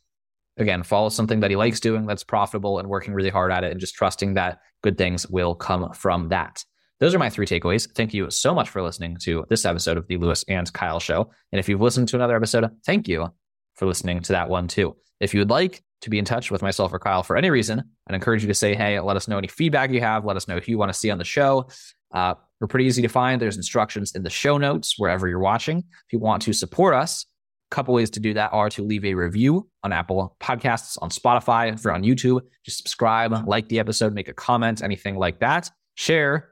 [0.57, 3.71] again, follow something that he likes doing that's profitable and working really hard at it
[3.71, 6.63] and just trusting that good things will come from that.
[6.99, 7.89] Those are my three takeaways.
[7.93, 11.31] Thank you so much for listening to this episode of the Lewis and Kyle Show.
[11.51, 13.33] And if you've listened to another episode, thank you
[13.75, 14.97] for listening to that one too.
[15.21, 17.83] If you would like to be in touch with myself or Kyle for any reason,
[18.07, 20.25] I'd encourage you to say, hey, let us know any feedback you have.
[20.25, 21.69] Let us know who you want to see on the show.
[22.13, 23.41] Uh, we're pretty easy to find.
[23.41, 25.77] There's instructions in the show notes wherever you're watching.
[25.79, 27.25] If you want to support us,
[27.71, 31.09] a couple ways to do that are to leave a review on Apple Podcasts, on
[31.09, 35.39] Spotify, if you're on YouTube, just subscribe, like the episode, make a comment, anything like
[35.39, 35.69] that.
[35.95, 36.49] Share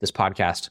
[0.00, 0.70] this podcast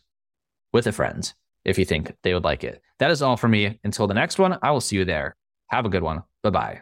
[0.73, 1.31] with a friend
[1.65, 2.81] if you think they would like it.
[2.99, 3.79] That is all for me.
[3.83, 5.35] Until the next one, I will see you there.
[5.67, 6.23] Have a good one.
[6.43, 6.77] Bye bye.